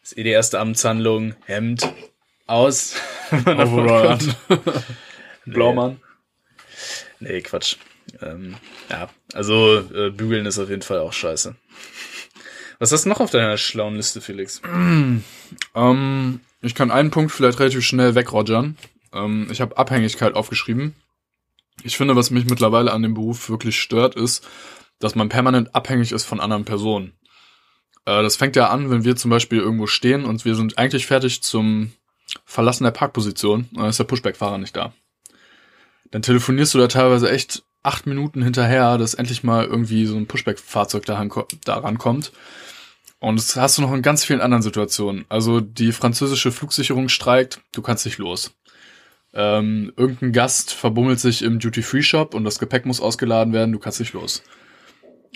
[0.00, 1.34] Das ist eh die erste Amtshandlung.
[1.44, 1.92] Hemd
[2.46, 2.94] aus.
[3.32, 4.34] Overall an.
[5.46, 6.00] Blaumann.
[7.20, 7.76] Nee, Quatsch.
[8.20, 8.56] Ähm,
[8.90, 11.54] ja, also äh, bügeln ist auf jeden Fall auch scheiße.
[12.78, 14.60] Was hast du noch auf deiner schlauen Liste, Felix?
[15.74, 18.76] Ähm, ich kann einen Punkt vielleicht relativ schnell wegrogern.
[19.12, 20.94] Ähm, ich habe Abhängigkeit aufgeschrieben.
[21.84, 24.46] Ich finde, was mich mittlerweile an dem Beruf wirklich stört, ist,
[24.98, 27.12] dass man permanent abhängig ist von anderen Personen.
[28.04, 31.06] Äh, das fängt ja an, wenn wir zum Beispiel irgendwo stehen und wir sind eigentlich
[31.06, 31.92] fertig zum
[32.44, 34.92] Verlassen der Parkposition, dann ist der Pushback-Fahrer nicht da.
[36.10, 40.26] Dann telefonierst du da teilweise echt acht Minuten hinterher, dass endlich mal irgendwie so ein
[40.26, 42.32] Pushback-Fahrzeug daran kommt.
[43.18, 45.24] Und das hast du noch in ganz vielen anderen Situationen.
[45.28, 48.52] Also die französische Flugsicherung streikt, du kannst nicht los.
[49.34, 53.98] Ähm, irgendein Gast verbummelt sich im Duty-Free-Shop und das Gepäck muss ausgeladen werden, du kannst
[54.00, 54.42] nicht los.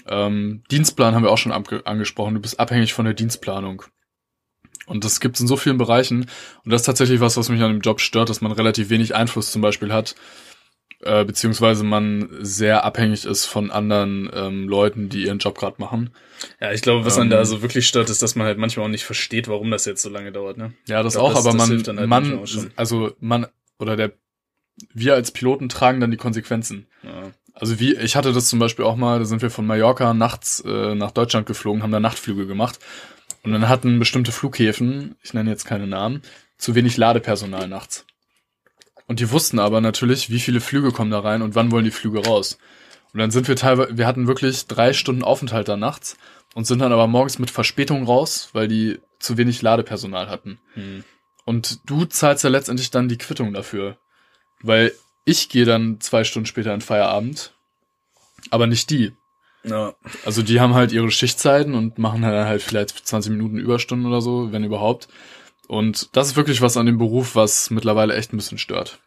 [0.08, 3.82] Ähm, Dienstplan haben wir auch schon ange angesprochen, du bist abhängig von der Dienstplanung.
[4.86, 6.26] Und das gibt es in so vielen Bereichen.
[6.64, 9.16] Und das ist tatsächlich was, was mich an dem Job stört, dass man relativ wenig
[9.16, 10.14] Einfluss zum Beispiel hat,
[11.02, 16.10] äh, beziehungsweise man sehr abhängig ist von anderen ähm, Leuten, die ihren Job gerade machen.
[16.60, 18.86] Ja, ich glaube, was Ähm, einen da so wirklich stört, ist, dass man halt manchmal
[18.86, 20.72] auch nicht versteht, warum das jetzt so lange dauert, ne?
[20.86, 22.44] Ja, das glaub, auch, das- aber das man, halt man,
[22.76, 23.46] also man,
[23.78, 24.12] oder der,
[24.92, 26.86] wir als Piloten tragen dann die Konsequenzen.
[27.02, 27.32] Ja.
[27.54, 30.60] Also wie, ich hatte das zum Beispiel auch mal, da sind wir von Mallorca nachts
[30.60, 32.78] äh, nach Deutschland geflogen, haben da Nachtflüge gemacht.
[33.42, 36.20] Und dann hatten bestimmte Flughäfen, ich nenne jetzt keine Namen,
[36.58, 38.04] zu wenig Ladepersonal nachts.
[39.06, 41.90] Und die wussten aber natürlich, wie viele Flüge kommen da rein und wann wollen die
[41.90, 42.58] Flüge raus.
[43.12, 46.16] Und dann sind wir teilweise, wir hatten wirklich drei Stunden Aufenthalt da nachts
[46.54, 50.58] und sind dann aber morgens mit Verspätung raus, weil die zu wenig Ladepersonal hatten.
[50.74, 51.04] Hm.
[51.46, 53.96] Und du zahlst ja letztendlich dann die Quittung dafür.
[54.60, 54.92] Weil
[55.24, 57.54] ich gehe dann zwei Stunden später in Feierabend,
[58.50, 59.12] aber nicht die.
[59.64, 59.94] Ja.
[60.24, 64.20] Also die haben halt ihre Schichtzeiten und machen dann halt vielleicht 20 Minuten Überstunden oder
[64.20, 65.08] so, wenn überhaupt.
[65.66, 68.98] Und das ist wirklich was an dem Beruf, was mittlerweile echt ein bisschen stört.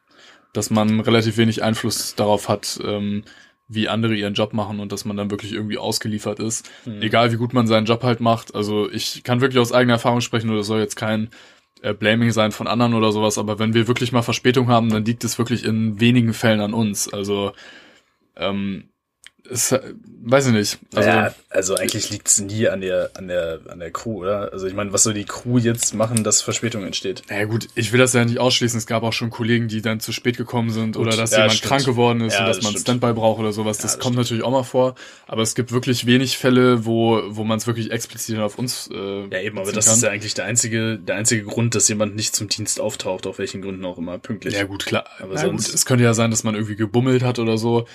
[0.53, 3.23] Dass man relativ wenig Einfluss darauf hat, ähm,
[3.67, 6.69] wie andere ihren Job machen und dass man dann wirklich irgendwie ausgeliefert ist.
[6.85, 7.01] Hm.
[7.01, 8.55] Egal wie gut man seinen Job halt macht.
[8.55, 11.29] Also ich kann wirklich aus eigener Erfahrung sprechen oder soll jetzt kein
[11.82, 15.05] äh, Blaming sein von anderen oder sowas, aber wenn wir wirklich mal Verspätung haben, dann
[15.05, 17.11] liegt es wirklich in wenigen Fällen an uns.
[17.11, 17.53] Also
[18.36, 18.89] ähm,
[19.51, 19.79] es, äh,
[20.23, 20.79] weiß ich nicht.
[20.93, 24.51] Also ja, also eigentlich liegt's nie an der, an der, an der Crew, oder?
[24.53, 27.23] Also ich meine, was soll die Crew jetzt machen, dass Verspätung entsteht?
[27.29, 28.77] Ja gut, ich will das ja nicht ausschließen.
[28.77, 31.39] Es gab auch schon Kollegen, die dann zu spät gekommen sind Gut, oder dass ja,
[31.39, 31.69] jemand stimmt.
[31.69, 32.81] krank geworden ist Ja, und dass das man stimmt.
[32.99, 33.77] Standby braucht oder sowas.
[33.77, 34.95] Das, das kommt natürlich auch mal vor.
[35.27, 39.27] Aber es gibt wirklich wenig Fälle, wo, wo man es wirklich explizit auf uns äh,
[39.31, 39.95] Ja, eben, aber das kann.
[39.95, 43.39] ist ja eigentlich der einzige, der einzige Grund, dass jemand nicht zum Dienst auftaucht, auf
[43.39, 44.53] welchen Gründen auch immer, pünktlich.
[44.53, 45.05] Ja gut, klar.
[45.19, 47.85] Aber Na sonst- gut, es könnte ja sein, dass man irgendwie gebummelt hat oder so.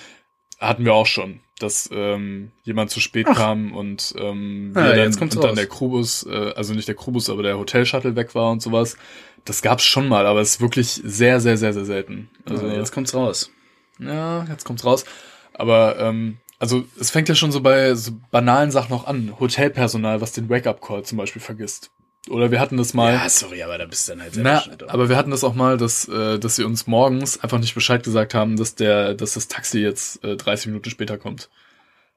[0.59, 5.21] Hatten wir auch schon, dass ähm, jemand zu spät kam und ähm, wir dann, jetzt
[5.21, 8.61] und dann der Krubus, äh, also nicht der Krubus, aber der Hotelshuttle weg war und
[8.61, 8.97] sowas.
[9.43, 12.29] Das gab's schon mal, aber es ist wirklich sehr, sehr, sehr, sehr selten.
[12.45, 13.51] Also Also jetzt kommt's raus.
[13.99, 15.05] ja, jetzt kommt's raus.
[15.53, 19.33] Aber ähm, also es fängt ja schon so bei so banalen Sachen noch an.
[19.39, 21.91] Hotelpersonal, was den Wake-up-Call zum Beispiel vergisst.
[22.29, 23.13] Oder wir hatten das mal.
[23.13, 25.77] Ja, sorry, aber da bist du dann halt Na, aber wir hatten das auch mal,
[25.77, 29.47] dass, äh, dass sie uns morgens einfach nicht Bescheid gesagt haben, dass der, dass das
[29.47, 31.49] Taxi jetzt äh, 30 Minuten später kommt.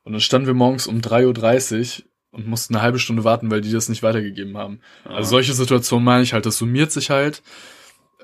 [0.05, 3.61] Und dann standen wir morgens um 3.30 Uhr und mussten eine halbe Stunde warten, weil
[3.61, 4.81] die das nicht weitergegeben haben.
[5.05, 7.43] Also solche Situationen meine ich halt, das summiert sich halt.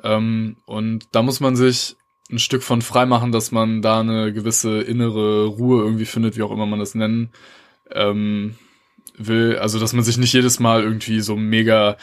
[0.02, 1.96] Ähm, und da muss man sich
[2.30, 6.42] ein Stück von frei machen, dass man da eine gewisse innere Ruhe irgendwie findet, wie
[6.42, 7.30] auch immer man das nennen
[7.90, 8.56] ähm,
[9.16, 9.58] will.
[9.58, 11.96] Also, dass man sich nicht jedes Mal irgendwie so mega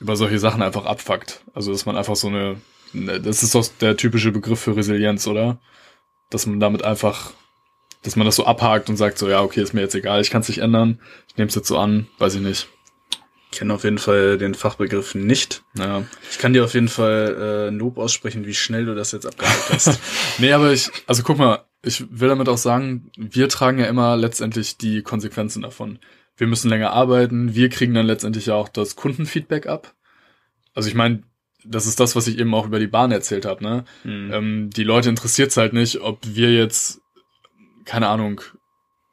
[0.00, 1.42] über solche Sachen einfach abfuckt.
[1.54, 2.56] Also, dass man einfach so eine,
[2.92, 5.58] ne, das ist doch der typische Begriff für Resilienz, oder?
[6.30, 7.32] Dass man damit einfach,
[8.02, 10.30] dass man das so abhakt und sagt so, ja, okay, ist mir jetzt egal, ich
[10.30, 12.68] kann es nicht ändern, ich nehme es jetzt so an, weiß ich nicht.
[13.50, 15.62] Ich kenne auf jeden Fall den Fachbegriff nicht.
[15.74, 16.04] Ja.
[16.30, 19.70] Ich kann dir auf jeden Fall äh, Lob aussprechen, wie schnell du das jetzt abgehakt
[19.70, 19.98] hast.
[20.38, 24.16] Nee, aber ich, also guck mal, ich will damit auch sagen, wir tragen ja immer
[24.16, 25.98] letztendlich die Konsequenzen davon.
[26.38, 29.94] Wir müssen länger arbeiten, wir kriegen dann letztendlich ja auch das Kundenfeedback ab.
[30.72, 31.22] Also ich meine,
[31.64, 33.84] das ist das, was ich eben auch über die Bahn erzählt habe, ne?
[34.02, 34.32] Hm.
[34.32, 37.00] Ähm, die Leute interessiert's halt nicht, ob wir jetzt,
[37.84, 38.40] keine Ahnung,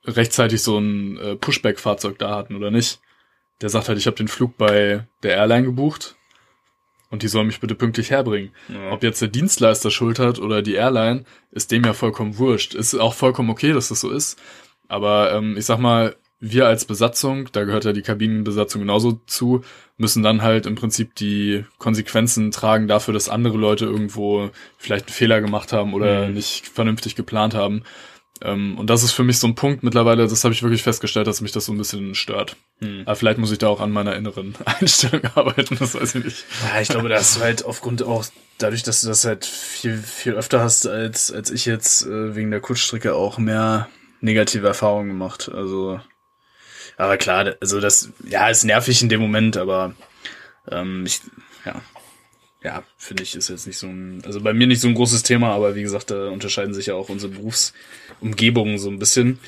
[0.05, 2.99] rechtzeitig so ein äh, Pushback-Fahrzeug da hatten oder nicht.
[3.61, 6.15] Der sagt halt, ich habe den Flug bei der Airline gebucht
[7.09, 8.51] und die soll mich bitte pünktlich herbringen.
[8.67, 8.91] Ja.
[8.91, 12.75] Ob jetzt der Dienstleister schuld hat oder die Airline, ist dem ja vollkommen wurscht.
[12.75, 14.39] Ist auch vollkommen okay, dass das so ist.
[14.87, 19.63] Aber ähm, ich sag mal, wir als Besatzung, da gehört ja die Kabinenbesatzung genauso zu,
[19.97, 25.13] müssen dann halt im Prinzip die Konsequenzen tragen dafür, dass andere Leute irgendwo vielleicht einen
[25.13, 26.33] Fehler gemacht haben oder Mhm.
[26.33, 27.83] nicht vernünftig geplant haben.
[28.41, 31.25] Ähm, und das ist für mich so ein Punkt mittlerweile, das habe ich wirklich festgestellt,
[31.25, 32.57] dass mich das so ein bisschen stört.
[32.81, 33.03] Hm.
[33.05, 36.45] Aber vielleicht muss ich da auch an meiner inneren Einstellung arbeiten, das weiß ich nicht.
[36.73, 38.25] Ja, ich glaube, da hast du halt aufgrund auch
[38.57, 42.51] dadurch, dass du das halt viel, viel öfter hast als, als ich jetzt äh, wegen
[42.51, 43.87] der Kurzstrecke auch mehr
[44.19, 45.49] negative Erfahrungen gemacht.
[45.53, 46.01] Also,
[46.97, 49.95] aber klar, also das, ja, ist nervig in dem Moment, aber
[50.69, 51.21] ähm, ich,
[51.65, 51.81] ja,
[52.63, 55.21] ja, finde ich, ist jetzt nicht so ein, also bei mir nicht so ein großes
[55.23, 59.39] Thema, aber wie gesagt, da unterscheiden sich ja auch unsere Berufsumgebungen so ein bisschen.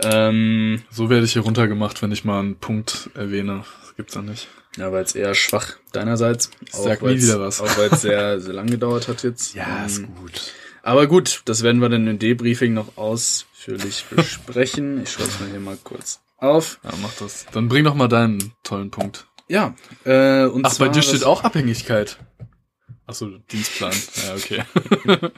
[0.00, 3.64] Ähm, So werde ich hier runtergemacht, wenn ich mal einen Punkt erwähne.
[3.80, 4.48] Das gibt's ja nicht.
[4.76, 6.50] ja, weil es eher schwach deinerseits.
[6.70, 7.60] sag nie wieder was.
[7.60, 9.54] Auch weil es sehr, sehr lang gedauert hat jetzt.
[9.56, 10.52] Ähm, gut.
[10.82, 15.02] Aber gut, das werden wir dann im Debriefing noch ausführlich besprechen.
[15.02, 16.78] Ich schreibe es mir hier mal kurz auf.
[16.84, 17.46] Ja, mach das.
[17.52, 19.26] Dann bring doch mal deinen tollen Punkt.
[19.48, 19.74] Ja,
[20.04, 22.18] äh, und Ach, zwar bei dir steht auch Abhängigkeit.
[23.06, 23.92] Ach so, Dienstplan.
[24.26, 24.62] Ja, okay.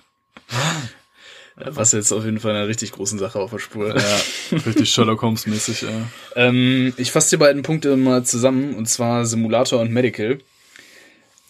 [1.56, 3.96] was jetzt auf jeden Fall einer richtig großen Sache auf der Spur.
[3.96, 5.88] ja, richtig Sherlock Holmes mäßig, ja.
[6.36, 10.38] Ähm, ich fasse die beiden Punkte mal zusammen, und zwar Simulator und Medical.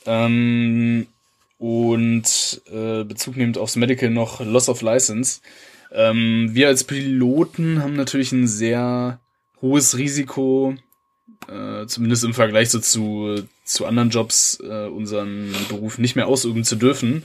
[0.06, 1.08] Ähm,
[1.58, 5.40] und äh, Bezug nehmend aufs Medical noch Loss of License.
[5.92, 9.18] Ähm, wir als Piloten haben natürlich ein sehr
[9.60, 10.74] hohes Risiko,
[11.48, 16.64] äh, zumindest im Vergleich so zu, zu anderen Jobs, äh, unseren Beruf nicht mehr ausüben
[16.64, 17.22] zu dürfen.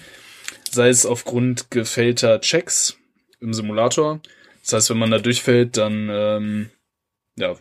[0.70, 2.98] Sei es aufgrund gefällter Checks
[3.40, 4.22] im Simulator.
[4.64, 6.70] Das heißt, wenn man da durchfällt, dann ähm,
[7.36, 7.56] ja,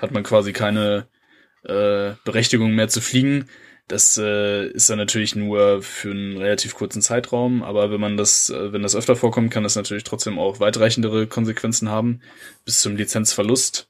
[0.00, 1.08] hat man quasi keine
[1.64, 3.48] äh, Berechtigung mehr zu fliegen.
[3.88, 8.50] Das äh, ist dann natürlich nur für einen relativ kurzen Zeitraum, aber wenn man das,
[8.50, 12.20] äh, wenn das öfter vorkommt, kann das natürlich trotzdem auch weitreichendere Konsequenzen haben,
[12.64, 13.88] bis zum Lizenzverlust.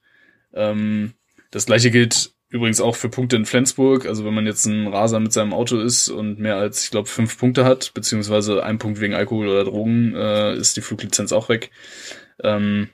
[0.57, 1.13] Ähm,
[1.51, 4.05] das gleiche gilt übrigens auch für Punkte in Flensburg.
[4.05, 7.09] Also wenn man jetzt ein Raser mit seinem Auto ist und mehr als, ich glaube,
[7.09, 11.49] fünf Punkte hat, beziehungsweise ein Punkt wegen Alkohol oder Drogen, äh, ist die Fluglizenz auch
[11.49, 11.71] weg.
[12.43, 12.89] Ähm,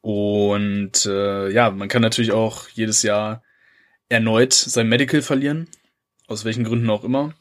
[0.00, 3.42] und äh, ja, man kann natürlich auch jedes Jahr
[4.08, 5.68] erneut sein Medical verlieren,
[6.26, 7.32] aus welchen Gründen auch immer.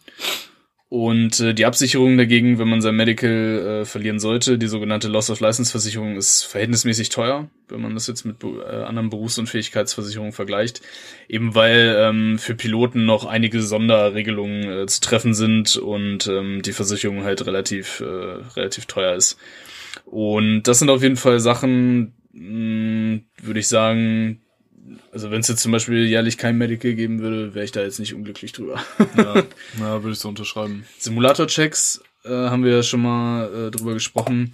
[0.94, 5.32] Und äh, die Absicherung dagegen, wenn man sein Medical äh, verlieren sollte, die sogenannte Loss
[5.32, 10.84] of License Versicherung, ist verhältnismäßig teuer, wenn man das jetzt mit äh, anderen Berufsunfähigkeitsversicherungen vergleicht.
[11.28, 16.74] Eben weil ähm, für Piloten noch einige Sonderregelungen äh, zu treffen sind und ähm, die
[16.74, 18.04] Versicherung halt relativ, äh,
[18.56, 19.40] relativ teuer ist.
[20.06, 24.44] Und das sind auf jeden Fall Sachen, mh, würde ich sagen,
[25.12, 28.00] also wenn es jetzt zum Beispiel jährlich kein Medical geben würde, wäre ich da jetzt
[28.00, 28.84] nicht unglücklich drüber.
[29.18, 29.36] Ja,
[29.80, 30.86] ja würde ich so unterschreiben.
[30.98, 34.52] Simulator-Checks äh, haben wir ja schon mal äh, drüber gesprochen.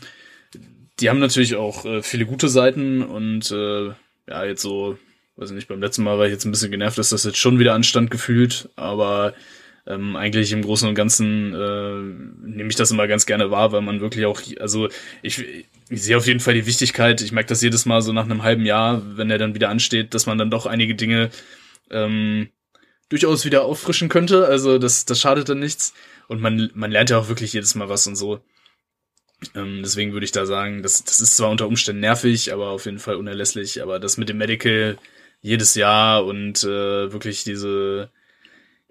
[0.99, 3.87] Die haben natürlich auch äh, viele gute Seiten und äh,
[4.27, 4.97] ja, jetzt so,
[5.37, 7.37] weiß ich nicht, beim letzten Mal war ich jetzt ein bisschen genervt, dass das jetzt
[7.37, 9.33] schon wieder anstand gefühlt, aber
[9.87, 13.81] ähm, eigentlich im Großen und Ganzen äh, nehme ich das immer ganz gerne wahr, weil
[13.81, 14.89] man wirklich auch, also
[15.21, 18.25] ich, ich sehe auf jeden Fall die Wichtigkeit, ich merke das jedes Mal so nach
[18.25, 21.31] einem halben Jahr, wenn er dann wieder ansteht, dass man dann doch einige Dinge
[21.89, 22.49] ähm,
[23.09, 24.47] durchaus wieder auffrischen könnte.
[24.47, 25.93] Also das, das schadet dann nichts.
[26.27, 28.39] Und man, man lernt ja auch wirklich jedes Mal was und so.
[29.55, 32.85] Ähm, deswegen würde ich da sagen, das, das ist zwar unter Umständen nervig, aber auf
[32.85, 33.81] jeden Fall unerlässlich.
[33.81, 34.97] Aber das mit dem Medical
[35.41, 38.11] jedes Jahr und äh, wirklich diese,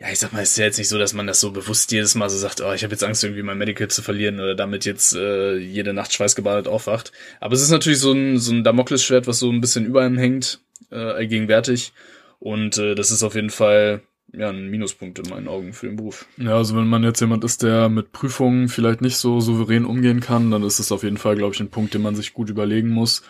[0.01, 1.91] ja, ich sag mal, es ist ja jetzt nicht so, dass man das so bewusst
[1.91, 4.55] jedes Mal so sagt, oh, ich habe jetzt Angst, irgendwie mein Medical zu verlieren oder
[4.55, 7.11] damit jetzt äh, jede Nacht schweißgebadet aufwacht.
[7.41, 10.17] Aber es ist natürlich so ein, so ein Damoklesschwert, was so ein bisschen über einem
[10.17, 10.61] hängt,
[10.93, 11.93] äh, allgegenwärtig.
[12.39, 15.97] Und äh, das ist auf jeden Fall ja ein Minuspunkt in meinen Augen für den
[15.97, 16.27] Beruf.
[16.37, 20.21] Ja, also wenn man jetzt jemand ist, der mit Prüfungen vielleicht nicht so souverän umgehen
[20.21, 22.51] kann, dann ist es auf jeden Fall, glaube ich, ein Punkt, den man sich gut
[22.51, 23.23] überlegen muss,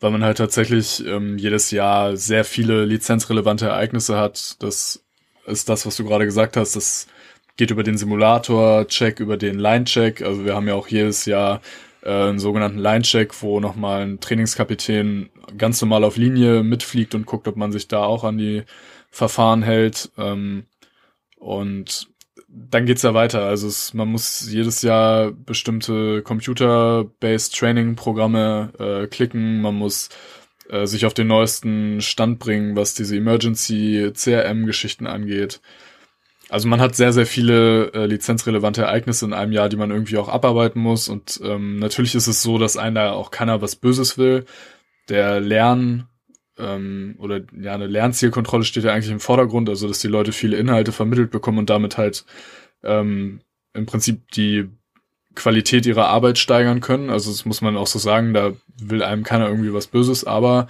[0.00, 4.60] weil man halt tatsächlich ähm, jedes Jahr sehr viele lizenzrelevante Ereignisse hat.
[4.60, 5.05] Das
[5.46, 6.76] ist das, was du gerade gesagt hast.
[6.76, 7.06] Das
[7.56, 10.22] geht über den Simulator-Check, über den Line-Check.
[10.22, 11.60] Also wir haben ja auch jedes Jahr
[12.02, 17.48] äh, einen sogenannten Line-Check, wo nochmal ein Trainingskapitän ganz normal auf Linie mitfliegt und guckt,
[17.48, 18.64] ob man sich da auch an die
[19.10, 20.10] Verfahren hält.
[20.18, 20.66] Ähm,
[21.38, 22.08] und
[22.48, 23.44] dann geht's ja weiter.
[23.44, 29.60] Also es, man muss jedes Jahr bestimmte Computer-based Training-Programme äh, klicken.
[29.60, 30.08] Man muss
[30.70, 35.60] äh, sich auf den neuesten Stand bringen, was diese Emergency CRM-Geschichten angeht.
[36.48, 40.16] Also man hat sehr, sehr viele äh, lizenzrelevante Ereignisse in einem Jahr, die man irgendwie
[40.18, 41.08] auch abarbeiten muss.
[41.08, 44.44] Und ähm, natürlich ist es so, dass einer auch keiner was Böses will.
[45.08, 46.08] Der Lern
[46.58, 50.56] ähm, oder ja, eine Lernzielkontrolle steht ja eigentlich im Vordergrund, also dass die Leute viele
[50.56, 52.24] Inhalte vermittelt bekommen und damit halt
[52.82, 53.40] ähm,
[53.74, 54.68] im Prinzip die
[55.36, 57.10] Qualität ihrer Arbeit steigern können.
[57.10, 60.66] Also das muss man auch so sagen, da will einem keiner irgendwie was Böses, aber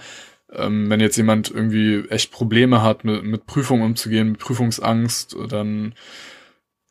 [0.53, 5.93] ähm, wenn jetzt jemand irgendwie echt Probleme hat, mit, mit Prüfungen umzugehen, mit Prüfungsangst, dann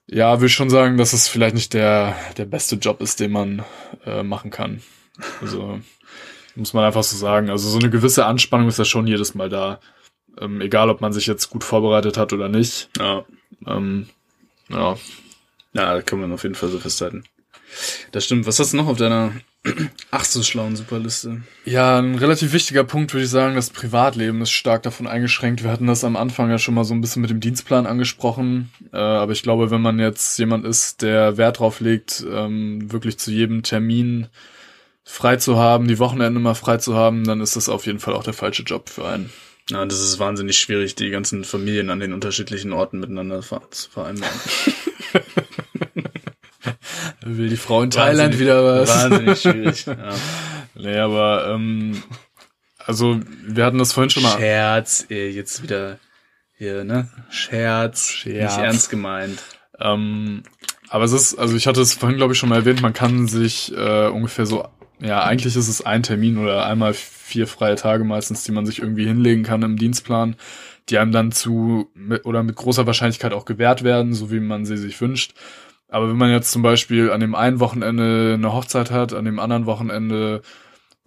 [0.09, 3.33] ja, will ich schon sagen, dass es vielleicht nicht der, der beste Job ist, den
[3.33, 3.65] man
[4.05, 4.83] äh, machen kann.
[5.41, 5.81] Also
[6.55, 7.51] muss man einfach so sagen.
[7.51, 9.81] Also so eine gewisse Anspannung ist ja schon jedes Mal da.
[10.41, 12.89] Ähm, egal, ob man sich jetzt gut vorbereitet hat oder nicht.
[12.99, 13.25] Ja.
[13.67, 14.09] Ähm,
[14.69, 14.97] ja.
[15.73, 17.25] Ja, da kann man auf jeden Fall so festhalten.
[18.13, 18.47] Das stimmt.
[18.47, 19.33] Was hast du noch auf deiner
[20.11, 21.43] ach so schlauen Superliste?
[21.65, 25.63] Ja, ein relativ wichtiger Punkt würde ich sagen, das Privatleben ist stark davon eingeschränkt.
[25.63, 28.71] Wir hatten das am Anfang ja schon mal so ein bisschen mit dem Dienstplan angesprochen.
[28.93, 33.19] Äh, aber ich glaube, wenn man jetzt jemand ist, der Wert drauf legt, ähm, wirklich
[33.19, 34.29] zu jedem Termin
[35.05, 38.15] frei zu haben, die Wochenende mal frei zu haben, dann ist das auf jeden Fall
[38.15, 39.31] auch der falsche Job für einen.
[39.71, 44.41] Ja, das ist wahnsinnig schwierig, die ganzen Familien an den unterschiedlichen Orten miteinander zu vereinbaren.
[47.27, 48.89] Will die Frau in Thailand wieder was?
[48.89, 49.97] Wahnsinnig schwierig, ja.
[50.75, 52.03] Nee, aber ähm,
[52.79, 54.37] also wir hatten das vorhin schon mal.
[54.39, 55.99] Scherz, eh, jetzt wieder
[56.57, 57.09] hier, ne?
[57.31, 58.57] Scherz, Scherz.
[58.57, 59.43] nicht ernst gemeint.
[59.81, 60.43] Ähm,
[60.89, 63.27] aber es ist, also ich hatte es vorhin, glaube ich, schon mal erwähnt, man kann
[63.27, 64.69] sich äh, ungefähr so
[65.01, 68.79] ja, eigentlich ist es ein Termin oder einmal vier freie Tage meistens, die man sich
[68.81, 70.37] irgendwie hinlegen kann im Dienstplan,
[70.89, 74.65] die einem dann zu mit, oder mit großer Wahrscheinlichkeit auch gewährt werden, so wie man
[74.65, 75.35] sie sich wünscht.
[75.97, 79.39] Aber wenn man jetzt zum Beispiel an dem einen Wochenende eine Hochzeit hat, an dem
[79.39, 80.43] anderen Wochenende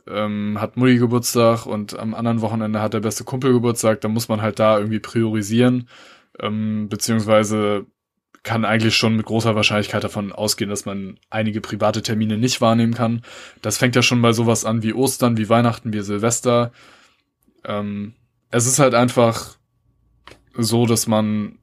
[0.07, 4.29] ähm, hat Mutti Geburtstag und am anderen Wochenende hat der beste Kumpel Geburtstag, dann muss
[4.29, 5.87] man halt da irgendwie priorisieren,
[6.39, 7.85] ähm, beziehungsweise
[8.41, 12.95] kann eigentlich schon mit großer Wahrscheinlichkeit davon ausgehen, dass man einige private Termine nicht wahrnehmen
[12.95, 13.21] kann.
[13.61, 16.71] Das fängt ja schon bei sowas an wie Ostern, wie Weihnachten, wie Silvester.
[17.63, 18.15] Ähm,
[18.49, 19.55] es ist halt einfach
[20.57, 21.58] so, dass man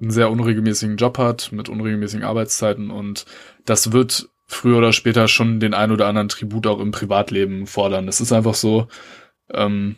[0.00, 3.26] einen sehr unregelmäßigen Job hat mit unregelmäßigen Arbeitszeiten und
[3.64, 8.06] das wird früher oder später schon den ein oder anderen Tribut auch im Privatleben fordern.
[8.06, 8.88] Das ist einfach so.
[9.50, 9.96] Ähm,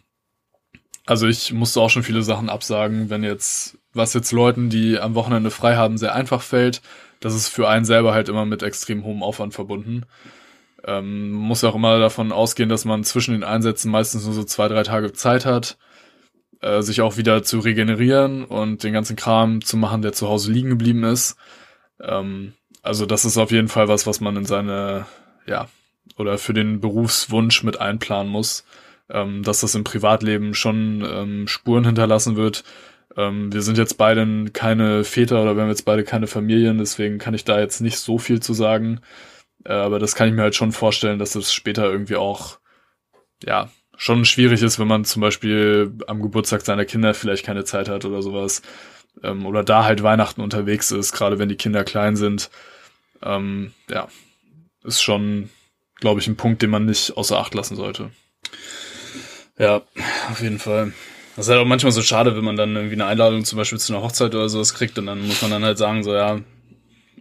[1.04, 5.14] also ich musste auch schon viele Sachen absagen, wenn jetzt was jetzt Leuten, die am
[5.14, 6.82] Wochenende frei haben, sehr einfach fällt.
[7.20, 10.02] Das ist für einen selber halt immer mit extrem hohem Aufwand verbunden.
[10.84, 14.68] Ähm, muss auch immer davon ausgehen, dass man zwischen den Einsätzen meistens nur so zwei,
[14.68, 15.78] drei Tage Zeit hat,
[16.60, 20.52] äh, sich auch wieder zu regenerieren und den ganzen Kram zu machen, der zu Hause
[20.52, 21.36] liegen geblieben ist.
[22.00, 25.06] Ähm, also das ist auf jeden Fall was, was man in seine,
[25.46, 25.68] ja,
[26.16, 28.64] oder für den Berufswunsch mit einplanen muss,
[29.10, 32.64] ähm, dass das im Privatleben schon ähm, Spuren hinterlassen wird,
[33.16, 37.18] ähm, wir sind jetzt beide keine Väter oder wir haben jetzt beide keine Familien, deswegen
[37.18, 39.00] kann ich da jetzt nicht so viel zu sagen.
[39.64, 42.58] Äh, aber das kann ich mir halt schon vorstellen, dass es später irgendwie auch,
[43.44, 47.88] ja, schon schwierig ist, wenn man zum Beispiel am Geburtstag seiner Kinder vielleicht keine Zeit
[47.88, 48.62] hat oder sowas.
[49.22, 52.50] Ähm, oder da halt Weihnachten unterwegs ist, gerade wenn die Kinder klein sind.
[53.22, 54.08] Ähm, ja,
[54.84, 55.50] ist schon,
[56.00, 58.10] glaube ich, ein Punkt, den man nicht außer Acht lassen sollte.
[59.58, 59.82] Ja,
[60.30, 60.92] auf jeden Fall.
[61.34, 63.78] Das ist halt auch manchmal so schade, wenn man dann irgendwie eine Einladung zum Beispiel
[63.78, 66.40] zu einer Hochzeit oder sowas kriegt und dann muss man dann halt sagen, so ja,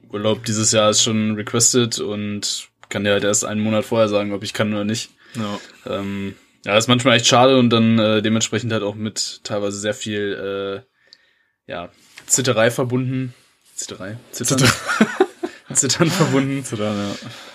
[0.09, 4.32] Urlaub dieses Jahr ist schon requested und kann dir halt erst einen Monat vorher sagen,
[4.32, 5.09] ob ich kann oder nicht.
[5.36, 6.36] Ja, ähm,
[6.66, 9.93] ja das ist manchmal echt schade und dann äh, dementsprechend halt auch mit teilweise sehr
[9.93, 11.89] viel äh, ja,
[12.28, 13.34] Zitterei verbunden.
[13.76, 14.18] Zitterei?
[14.32, 14.63] Zittern?
[15.74, 16.63] Zittern verbunden.
[16.63, 16.95] Zittern,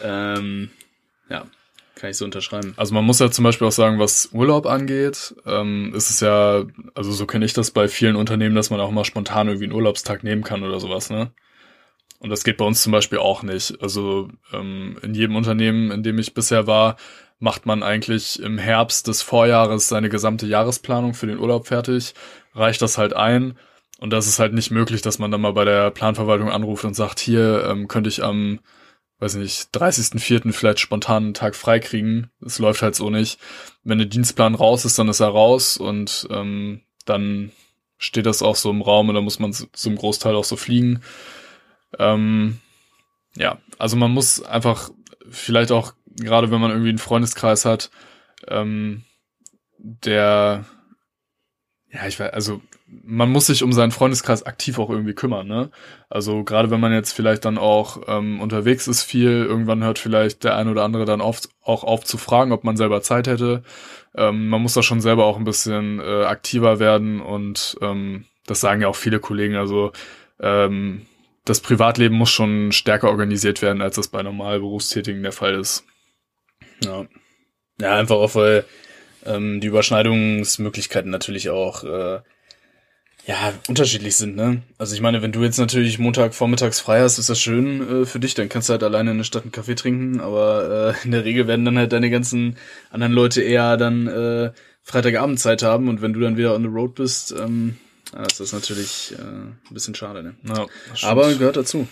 [0.03, 0.37] ja.
[0.37, 0.71] Ähm,
[1.29, 1.47] ja,
[1.95, 2.75] Kann ich so unterschreiben.
[2.77, 6.65] Also man muss ja zum Beispiel auch sagen, was Urlaub angeht, ähm, ist es ja,
[6.95, 9.75] also so kenne ich das bei vielen Unternehmen, dass man auch mal spontan irgendwie einen
[9.75, 11.33] Urlaubstag nehmen kann oder sowas, ne?
[12.19, 13.81] Und das geht bei uns zum Beispiel auch nicht.
[13.81, 16.97] Also ähm, in jedem Unternehmen, in dem ich bisher war,
[17.41, 22.15] macht man eigentlich im Herbst des Vorjahres seine gesamte Jahresplanung für den Urlaub fertig,
[22.55, 23.59] reicht das halt ein.
[23.99, 26.95] Und das ist halt nicht möglich, dass man dann mal bei der Planverwaltung anruft und
[26.95, 28.61] sagt, hier ähm, könnte ich am,
[29.19, 30.53] weiß nicht, 30.04.
[30.53, 32.31] vielleicht spontan einen Tag frei kriegen.
[32.41, 33.39] Das läuft halt so nicht.
[33.85, 37.53] Wenn der Dienstplan raus ist, dann ist er raus und ähm, dann
[37.99, 41.03] steht das auch so im Raum und dann muss man zum Großteil auch so fliegen.
[41.99, 42.59] Ähm,
[43.37, 44.91] ja, also man muss einfach
[45.31, 47.91] vielleicht auch, gerade wenn man irgendwie einen Freundeskreis hat,
[48.49, 49.05] ähm,
[49.79, 50.65] der,
[51.91, 55.71] ja, ich weiß, also man muss sich um seinen Freundeskreis aktiv auch irgendwie kümmern, ne?
[56.09, 60.45] Also gerade wenn man jetzt vielleicht dann auch ähm, unterwegs ist viel, irgendwann hört vielleicht
[60.45, 63.63] der ein oder andere dann oft auch auf zu fragen, ob man selber Zeit hätte.
[64.15, 68.61] Ähm, man muss da schon selber auch ein bisschen äh, aktiver werden und ähm, das
[68.61, 69.55] sagen ja auch viele Kollegen.
[69.55, 69.93] Also
[70.41, 71.07] ähm,
[71.45, 75.85] das Privatleben muss schon stärker organisiert werden, als das bei normal Berufstätigen der Fall ist.
[76.85, 77.07] Ja,
[77.81, 78.65] ja einfach auch, weil
[79.27, 82.21] ähm, die Überschneidungsmöglichkeiten natürlich auch äh,
[83.27, 84.37] ja unterschiedlich sind.
[84.37, 84.63] Ne?
[84.79, 88.07] Also ich meine, wenn du jetzt natürlich Montag vormittags frei hast, ist das schön äh,
[88.07, 91.05] für dich, dann kannst du halt alleine in der Stadt einen Kaffee trinken, aber äh,
[91.05, 92.57] in der Regel werden dann halt deine ganzen
[92.91, 94.53] anderen Leute eher dann äh,
[94.83, 97.77] Freitagabend Zeit haben und wenn du dann wieder on the road bist, ähm,
[98.13, 100.35] ja, das ist natürlich äh, ein bisschen schade, ne?
[100.43, 100.67] Ja,
[101.03, 101.87] Aber gehört dazu.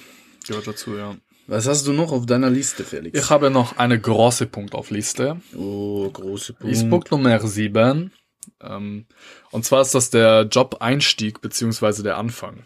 [0.47, 1.15] Gehört dazu, ja.
[1.49, 3.19] Was hast du noch auf deiner Liste, Felix?
[3.19, 5.41] Ich habe noch eine große Punkt auf Liste.
[5.57, 6.77] Oh, große Punkt.
[6.77, 8.13] Ist Punkt Nummer 7.
[8.61, 9.07] Ähm,
[9.51, 12.65] und zwar ist das der Job-Einstieg beziehungsweise der Anfang.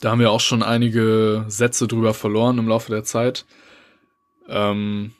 [0.00, 3.44] Da haben wir auch schon einige Sätze drüber verloren im Laufe der Zeit.
[4.48, 5.12] Ähm,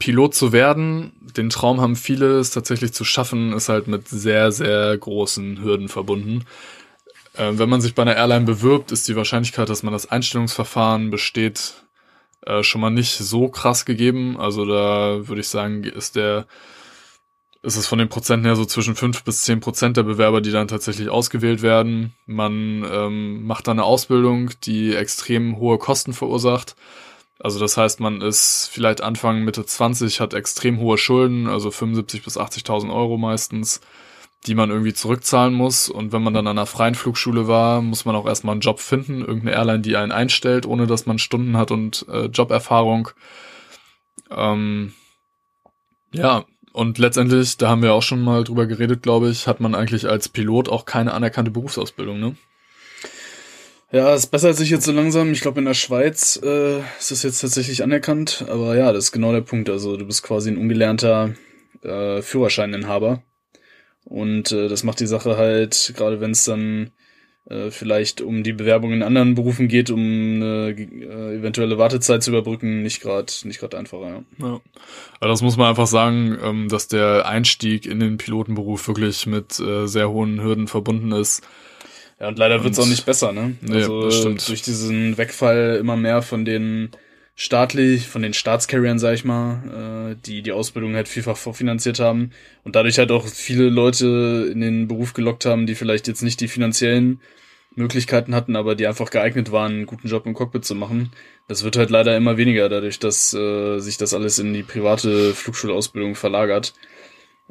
[0.00, 4.50] Pilot zu werden, den Traum haben viele, es tatsächlich zu schaffen, ist halt mit sehr,
[4.50, 6.44] sehr großen Hürden verbunden.
[7.36, 11.10] Äh, wenn man sich bei einer Airline bewirbt, ist die Wahrscheinlichkeit, dass man das Einstellungsverfahren
[11.10, 11.86] besteht,
[12.42, 14.38] äh, schon mal nicht so krass gegeben.
[14.38, 16.46] Also da würde ich sagen, ist der,
[17.62, 20.52] ist es von den Prozenten her so zwischen fünf bis zehn Prozent der Bewerber, die
[20.52, 22.14] dann tatsächlich ausgewählt werden.
[22.26, 26.76] Man ähm, macht dann eine Ausbildung, die extrem hohe Kosten verursacht
[27.38, 32.24] also das heißt, man ist vielleicht Anfang, Mitte 20, hat extrem hohe Schulden, also 75
[32.24, 33.80] bis 80.000 Euro meistens,
[34.46, 35.88] die man irgendwie zurückzahlen muss.
[35.88, 38.80] Und wenn man dann an einer freien Flugschule war, muss man auch erstmal einen Job
[38.80, 43.10] finden, irgendeine Airline, die einen einstellt, ohne dass man Stunden hat und äh, Joberfahrung.
[44.30, 44.92] Ähm,
[46.12, 49.74] ja, und letztendlich, da haben wir auch schon mal drüber geredet, glaube ich, hat man
[49.74, 52.36] eigentlich als Pilot auch keine anerkannte Berufsausbildung, ne?
[53.92, 55.30] Ja, es bessert sich jetzt so langsam.
[55.30, 58.44] Ich glaube, in der Schweiz äh, ist es jetzt tatsächlich anerkannt.
[58.48, 59.70] Aber ja, das ist genau der Punkt.
[59.70, 61.34] Also du bist quasi ein ungelernter
[61.82, 63.22] äh, Führerscheininhaber.
[64.06, 66.92] Und äh, das macht die Sache halt, gerade wenn es dann
[67.50, 72.30] äh, vielleicht um die Bewerbung in anderen Berufen geht, um eine äh, eventuelle Wartezeit zu
[72.30, 74.24] überbrücken, nicht gerade nicht gerade einfacher.
[74.38, 74.46] Ja.
[74.46, 74.60] ja.
[75.20, 79.58] Also das muss man einfach sagen, ähm, dass der Einstieg in den Pilotenberuf wirklich mit
[79.58, 81.42] äh, sehr hohen Hürden verbunden ist.
[82.20, 83.56] Ja, und leider wird's auch nicht besser, ne?
[83.68, 84.48] Also ja, stimmt.
[84.48, 86.90] durch diesen Wegfall immer mehr von den
[87.36, 92.30] staatlich, von den Staatscarriern, sag ich mal, äh, die die Ausbildung halt vielfach vorfinanziert haben
[92.64, 96.40] und dadurch halt auch viele Leute in den Beruf gelockt haben, die vielleicht jetzt nicht
[96.40, 97.20] die finanziellen
[97.74, 101.12] Möglichkeiten hatten, aber die einfach geeignet waren, einen guten Job im Cockpit zu machen.
[101.46, 105.34] Das wird halt leider immer weniger, dadurch, dass äh, sich das alles in die private
[105.34, 106.72] Flugschulausbildung verlagert.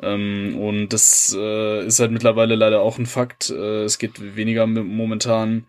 [0.02, 3.52] Ähm, und das äh, ist halt mittlerweile leider auch ein Fakt.
[3.52, 5.68] Äh, es geht weniger momentan,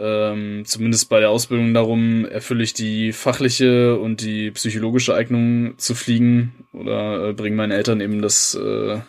[0.00, 5.94] ähm, zumindest bei der Ausbildung darum, erfülle ich die fachliche und die psychologische Eignung zu
[5.94, 9.00] fliegen oder äh, bringen meinen Eltern eben das äh,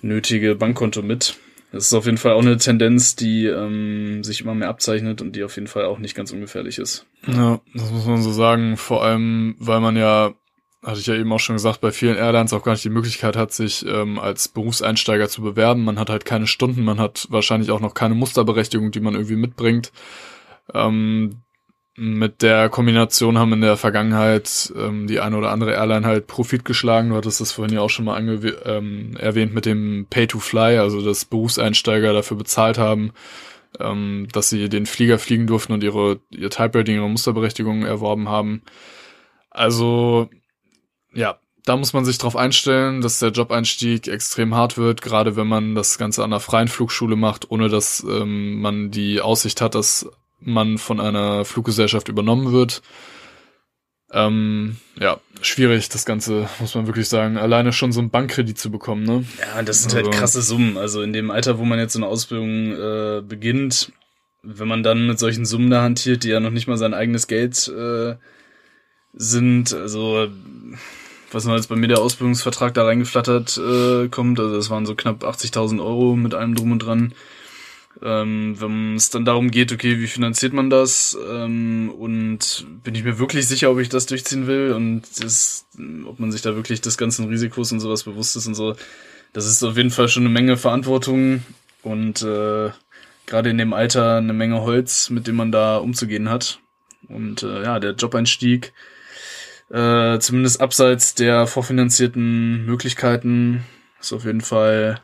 [0.00, 1.36] nötige Bankkonto mit.
[1.72, 5.36] Das ist auf jeden Fall auch eine Tendenz, die ähm, sich immer mehr abzeichnet und
[5.36, 7.06] die auf jeden Fall auch nicht ganz ungefährlich ist.
[7.28, 8.76] Ja, das muss man so sagen.
[8.76, 10.34] Vor allem, weil man ja
[10.82, 13.36] hatte ich ja eben auch schon gesagt, bei vielen Airlines auch gar nicht die Möglichkeit
[13.36, 15.84] hat, sich ähm, als Berufseinsteiger zu bewerben.
[15.84, 19.36] Man hat halt keine Stunden, man hat wahrscheinlich auch noch keine Musterberechtigung, die man irgendwie
[19.36, 19.92] mitbringt.
[20.72, 21.42] Ähm,
[21.96, 26.64] mit der Kombination haben in der Vergangenheit ähm, die eine oder andere Airline halt Profit
[26.64, 27.10] geschlagen.
[27.10, 28.18] Du hattest das vorhin ja auch schon mal
[28.64, 33.12] ähm, erwähnt mit dem Pay to Fly, also dass Berufseinsteiger dafür bezahlt haben,
[33.78, 38.30] ähm, dass sie den Flieger fliegen durften und ihre ihr Type Rating, ihre Musterberechtigung erworben
[38.30, 38.62] haben.
[39.50, 40.30] Also
[41.12, 45.46] ja, da muss man sich darauf einstellen, dass der Jobeinstieg extrem hart wird, gerade wenn
[45.46, 49.74] man das Ganze an einer freien Flugschule macht, ohne dass ähm, man die Aussicht hat,
[49.74, 50.08] dass
[50.40, 52.80] man von einer Fluggesellschaft übernommen wird.
[54.12, 57.36] Ähm, ja, schwierig, das Ganze, muss man wirklich sagen.
[57.36, 59.24] Alleine schon so einen Bankkredit zu bekommen, ne?
[59.38, 60.76] Ja, das sind halt Also- krasse Summen.
[60.78, 63.92] Also in dem Alter, wo man jetzt so eine Ausbildung äh, beginnt,
[64.42, 67.26] wenn man dann mit solchen Summen da hantiert, die ja noch nicht mal sein eigenes
[67.26, 68.16] Geld äh,
[69.12, 70.28] sind, also
[71.32, 74.94] was noch jetzt bei mir der Ausbildungsvertrag da reingeflattert äh, kommt, also das waren so
[74.94, 77.14] knapp 80.000 Euro mit allem drum und dran.
[78.02, 83.04] Ähm, wenn es dann darum geht, okay, wie finanziert man das ähm, und bin ich
[83.04, 85.66] mir wirklich sicher, ob ich das durchziehen will und das,
[86.06, 88.74] ob man sich da wirklich des ganzen Risikos und sowas bewusst ist und so.
[89.32, 91.42] Das ist auf jeden Fall schon eine Menge Verantwortung
[91.82, 92.70] und äh,
[93.26, 96.60] gerade in dem Alter eine Menge Holz, mit dem man da umzugehen hat.
[97.08, 98.72] Und äh, ja, der Jobeinstieg,
[99.70, 103.64] äh, zumindest abseits der vorfinanzierten Möglichkeiten,
[104.00, 105.02] ist auf jeden Fall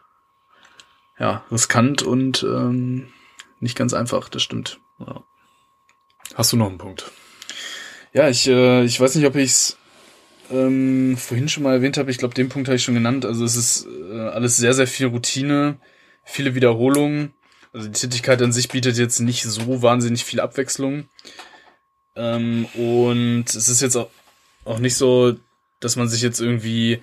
[1.19, 3.09] ja riskant und ähm,
[3.61, 4.81] nicht ganz einfach, das stimmt.
[4.99, 5.23] Ja.
[6.35, 7.11] Hast du noch einen Punkt?
[8.13, 9.77] Ja, ich, äh, ich weiß nicht, ob ich es
[10.51, 12.11] ähm, vorhin schon mal erwähnt habe.
[12.11, 13.25] Ich glaube, den Punkt habe ich schon genannt.
[13.25, 15.79] Also es ist äh, alles sehr, sehr viel Routine,
[16.25, 17.35] viele Wiederholungen.
[17.73, 21.09] Also die Tätigkeit an sich bietet jetzt nicht so wahnsinnig viel Abwechslung.
[22.15, 24.09] Ähm, und es ist jetzt auch,
[24.67, 25.35] auch nicht so,
[25.81, 27.01] dass man sich jetzt irgendwie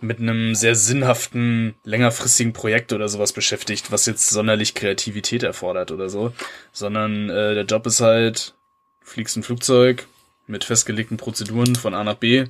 [0.00, 6.08] mit einem sehr sinnhaften, längerfristigen Projekt oder sowas beschäftigt, was jetzt sonderlich Kreativität erfordert oder
[6.08, 6.32] so,
[6.72, 8.54] sondern äh, der Job ist halt,
[9.00, 10.06] fliegst ein Flugzeug
[10.46, 12.46] mit festgelegten Prozeduren von A nach B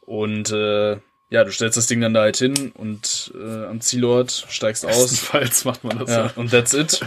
[0.00, 0.96] und äh,
[1.32, 5.10] ja, du stellst das Ding dann da halt hin und äh, am Zielort steigst aus.
[5.10, 6.32] Bestenfalls macht man das Ja, ja.
[6.36, 7.00] und that's it.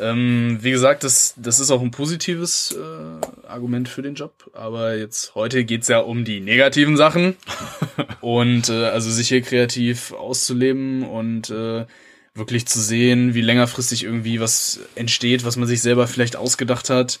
[0.00, 4.50] ähm, wie gesagt, das, das ist auch ein positives äh, Argument für den Job.
[4.54, 7.36] Aber jetzt heute geht's ja um die negativen Sachen.
[8.20, 11.86] und äh, also sich hier kreativ auszuleben und äh,
[12.34, 17.20] wirklich zu sehen, wie längerfristig irgendwie was entsteht, was man sich selber vielleicht ausgedacht hat.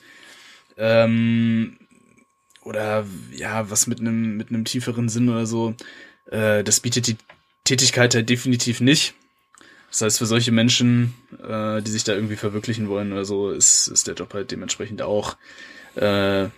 [0.76, 1.78] Ähm,
[2.64, 5.76] oder ja, was mit einem mit einem tieferen Sinn oder so.
[6.34, 7.16] Äh, das bietet die
[7.64, 9.14] Tätigkeit halt definitiv nicht.
[9.90, 11.14] Das heißt, für solche Menschen,
[11.48, 15.02] äh, die sich da irgendwie verwirklichen wollen oder so, ist, ist der Job halt dementsprechend
[15.02, 15.36] auch
[15.94, 16.48] äh,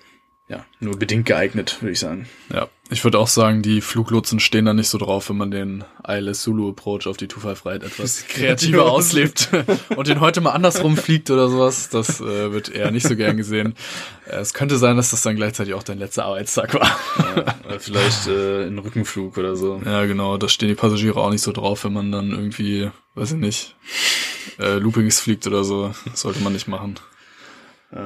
[0.48, 2.28] ja, nur bedingt geeignet, würde ich sagen.
[2.52, 5.82] Ja, ich würde auch sagen, die Fluglotsen stehen da nicht so drauf, wenn man den
[6.06, 9.50] ILS Zulu Approach auf die 255 etwas kreativer auslebt
[9.96, 11.88] und den heute mal andersrum fliegt oder sowas.
[11.88, 13.74] Das äh, wird eher nicht so gern gesehen.
[14.26, 16.96] Äh, es könnte sein, dass das dann gleichzeitig auch dein letzter Arbeitstag war.
[17.68, 19.82] Ja, vielleicht äh, ein Rückenflug oder so.
[19.86, 23.32] Ja, genau, da stehen die Passagiere auch nicht so drauf, wenn man dann irgendwie, weiß
[23.32, 23.74] ich nicht,
[24.58, 25.92] äh, Loopings fliegt oder so.
[26.10, 26.96] Das sollte man nicht machen.
[27.92, 27.96] Äh,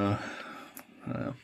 [1.07, 1.35] naja.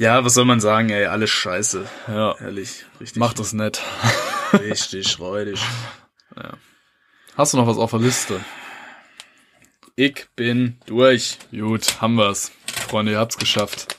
[0.00, 1.86] Ja, was soll man sagen, ey, alles scheiße.
[2.08, 3.20] Ja, Ehrlich, richtig.
[3.20, 3.82] macht es nett.
[4.54, 5.60] Richtig räudig.
[7.36, 8.40] Hast du noch was auf der Liste?
[9.96, 11.38] Ich bin durch.
[11.52, 12.50] Gut, haben wir's.
[12.88, 13.94] Freunde, ihr habt's geschafft.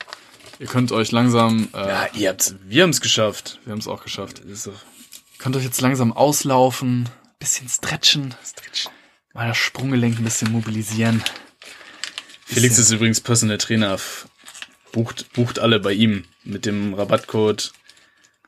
[0.58, 3.60] Ihr könnt euch langsam, äh, Ja, ihr habt's, wir haben's geschafft.
[3.64, 4.40] wir haben's auch geschafft.
[4.44, 4.72] Das ist doch
[5.38, 7.08] Könnt euch jetzt langsam auslaufen,
[7.40, 8.34] bisschen stretchen,
[9.34, 11.22] mal das Sprunggelenk ein bisschen mobilisieren.
[12.44, 13.98] Felix ist übrigens Personal Trainer.
[14.92, 17.72] Bucht, bucht alle bei ihm mit dem Rabattcode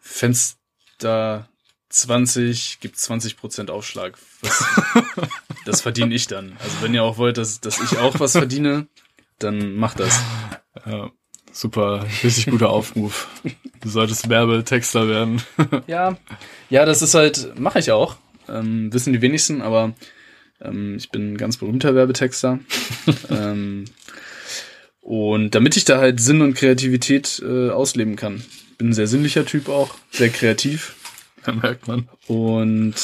[0.00, 1.48] Fenster
[1.94, 4.18] 20 gibt 20% Aufschlag.
[4.42, 4.64] Was,
[5.64, 6.56] das verdiene ich dann.
[6.60, 8.88] Also wenn ihr auch wollt, dass, dass ich auch was verdiene,
[9.38, 10.20] dann macht das.
[10.84, 11.10] Ja,
[11.52, 13.28] super, richtig guter Aufruf.
[13.80, 15.42] Du solltest Werbetexter werden.
[15.86, 16.16] Ja,
[16.68, 18.16] ja, das ist halt, mache ich auch.
[18.48, 19.94] Ähm, wissen die wenigsten, aber
[20.60, 22.58] ähm, ich bin ein ganz berühmter Werbetexter.
[23.30, 23.84] ähm,
[25.04, 28.42] und damit ich da halt Sinn und Kreativität äh, ausleben kann.
[28.78, 30.96] Bin ein sehr sinnlicher Typ auch, sehr kreativ.
[31.44, 32.08] Da merkt man.
[32.26, 32.94] Und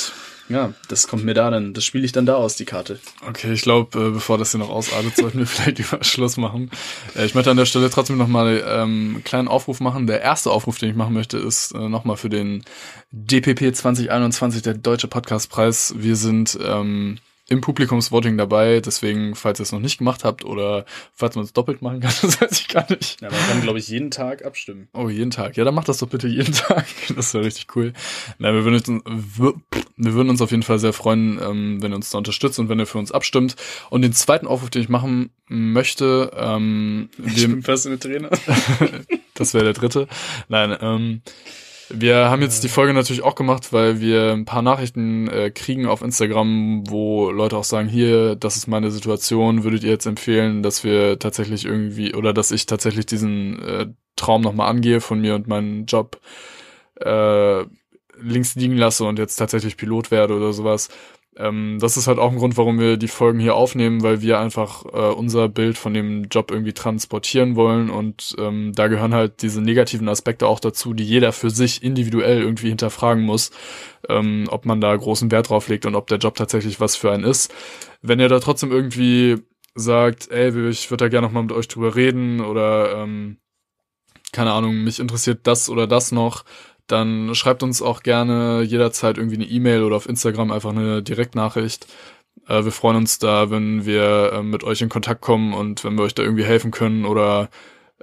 [0.49, 2.99] ja, das kommt mir da dann, das spiele ich dann da aus, die Karte.
[3.29, 6.71] Okay, ich glaube, äh, bevor das hier noch ausartet, sollten wir vielleicht lieber Schluss machen.
[7.15, 10.07] Äh, ich möchte an der Stelle trotzdem nochmal ähm, einen kleinen Aufruf machen.
[10.07, 12.65] Der erste Aufruf, den ich machen möchte, ist äh, nochmal für den
[13.13, 15.95] DPP 2021, der Deutsche Podcastpreis.
[15.99, 17.19] Wir sind ähm,
[17.51, 21.53] im Publikumsvoting dabei, deswegen, falls ihr es noch nicht gemacht habt oder falls man es
[21.53, 23.21] doppelt machen kann, das weiß ich gar nicht.
[23.21, 24.89] Ja, man kann, glaube ich, jeden Tag abstimmen.
[24.95, 25.57] Oh, jeden Tag.
[25.57, 26.87] Ja, dann macht das doch bitte jeden Tag.
[27.17, 27.93] Das wäre richtig cool.
[28.39, 29.55] Na, wir würden uns, wir,
[29.97, 32.69] wir würden uns auf jeden Fall sehr freuen, ähm, wenn ihr uns da unterstützt und
[32.69, 33.57] wenn ihr für uns abstimmt.
[33.91, 38.31] Und den zweiten Aufruf, den ich machen möchte, ähm, Ich bin Personal Trainer.
[39.35, 40.07] das wäre der dritte.
[40.49, 41.23] Nein, ähm,
[41.93, 45.87] wir haben jetzt die Folge natürlich auch gemacht, weil wir ein paar Nachrichten äh, kriegen
[45.87, 50.63] auf Instagram, wo Leute auch sagen, hier, das ist meine Situation, würdet ihr jetzt empfehlen,
[50.63, 53.87] dass wir tatsächlich irgendwie oder dass ich tatsächlich diesen äh,
[54.17, 56.21] Traum nochmal angehe von mir und meinen Job
[57.01, 57.65] äh,
[58.21, 60.89] links liegen lasse und jetzt tatsächlich Pilot werde oder sowas.
[61.37, 64.41] Ähm, das ist halt auch ein Grund, warum wir die Folgen hier aufnehmen, weil wir
[64.41, 69.43] einfach äh, unser Bild von dem Job irgendwie transportieren wollen und ähm, da gehören halt
[69.43, 73.53] diese negativen Aspekte auch dazu, die jeder für sich individuell irgendwie hinterfragen muss,
[74.09, 77.13] ähm, ob man da großen Wert drauf legt und ob der Job tatsächlich was für
[77.13, 77.53] einen ist.
[78.03, 79.37] Wenn ihr da trotzdem irgendwie
[79.75, 83.39] sagt, ey, ich würde da gerne noch mal mit euch drüber reden oder ähm,
[84.33, 86.45] keine Ahnung, mich interessiert das oder das noch,
[86.91, 91.87] dann schreibt uns auch gerne jederzeit irgendwie eine E-Mail oder auf Instagram einfach eine Direktnachricht.
[92.49, 95.97] Äh, wir freuen uns da, wenn wir äh, mit euch in Kontakt kommen und wenn
[95.97, 97.51] wir euch da irgendwie helfen können oder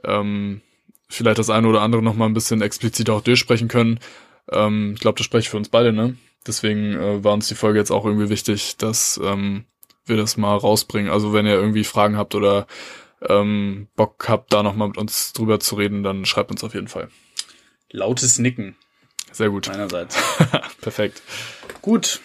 [0.03, 0.61] ähm,
[1.09, 3.99] vielleicht das eine oder andere noch mal ein bisschen explizit auch durchsprechen können.
[4.51, 6.17] Ähm, ich glaube, das spreche ich für uns beide, ne?
[6.45, 9.65] Deswegen äh, war uns die Folge jetzt auch irgendwie wichtig, dass ähm,
[10.05, 11.11] wir das mal rausbringen.
[11.11, 12.67] Also wenn ihr irgendwie Fragen habt oder
[13.27, 16.73] ähm, Bock habt, da noch mal mit uns drüber zu reden, dann schreibt uns auf
[16.73, 17.09] jeden Fall.
[17.91, 18.75] Lautes Nicken
[19.31, 19.67] Sehr gut.
[19.67, 20.17] meinerseits.
[20.81, 21.21] Perfekt.
[21.81, 22.21] Gut.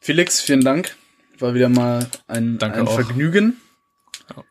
[0.00, 0.96] Felix, vielen Dank.
[1.38, 2.86] War wieder mal ein, ein.
[2.86, 3.60] Vergnügen.
[4.30, 4.44] Ja.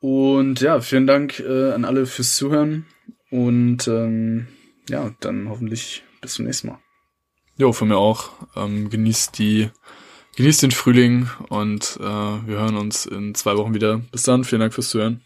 [0.00, 2.86] Und ja, vielen Dank äh, an alle fürs Zuhören.
[3.30, 4.48] Und ähm,
[4.88, 6.78] ja, dann hoffentlich bis zum nächsten Mal.
[7.56, 8.30] Jo, von mir auch.
[8.56, 9.70] Ähm, genießt die,
[10.36, 13.98] genießt den Frühling und äh, wir hören uns in zwei Wochen wieder.
[14.10, 15.22] Bis dann, vielen Dank fürs Zuhören.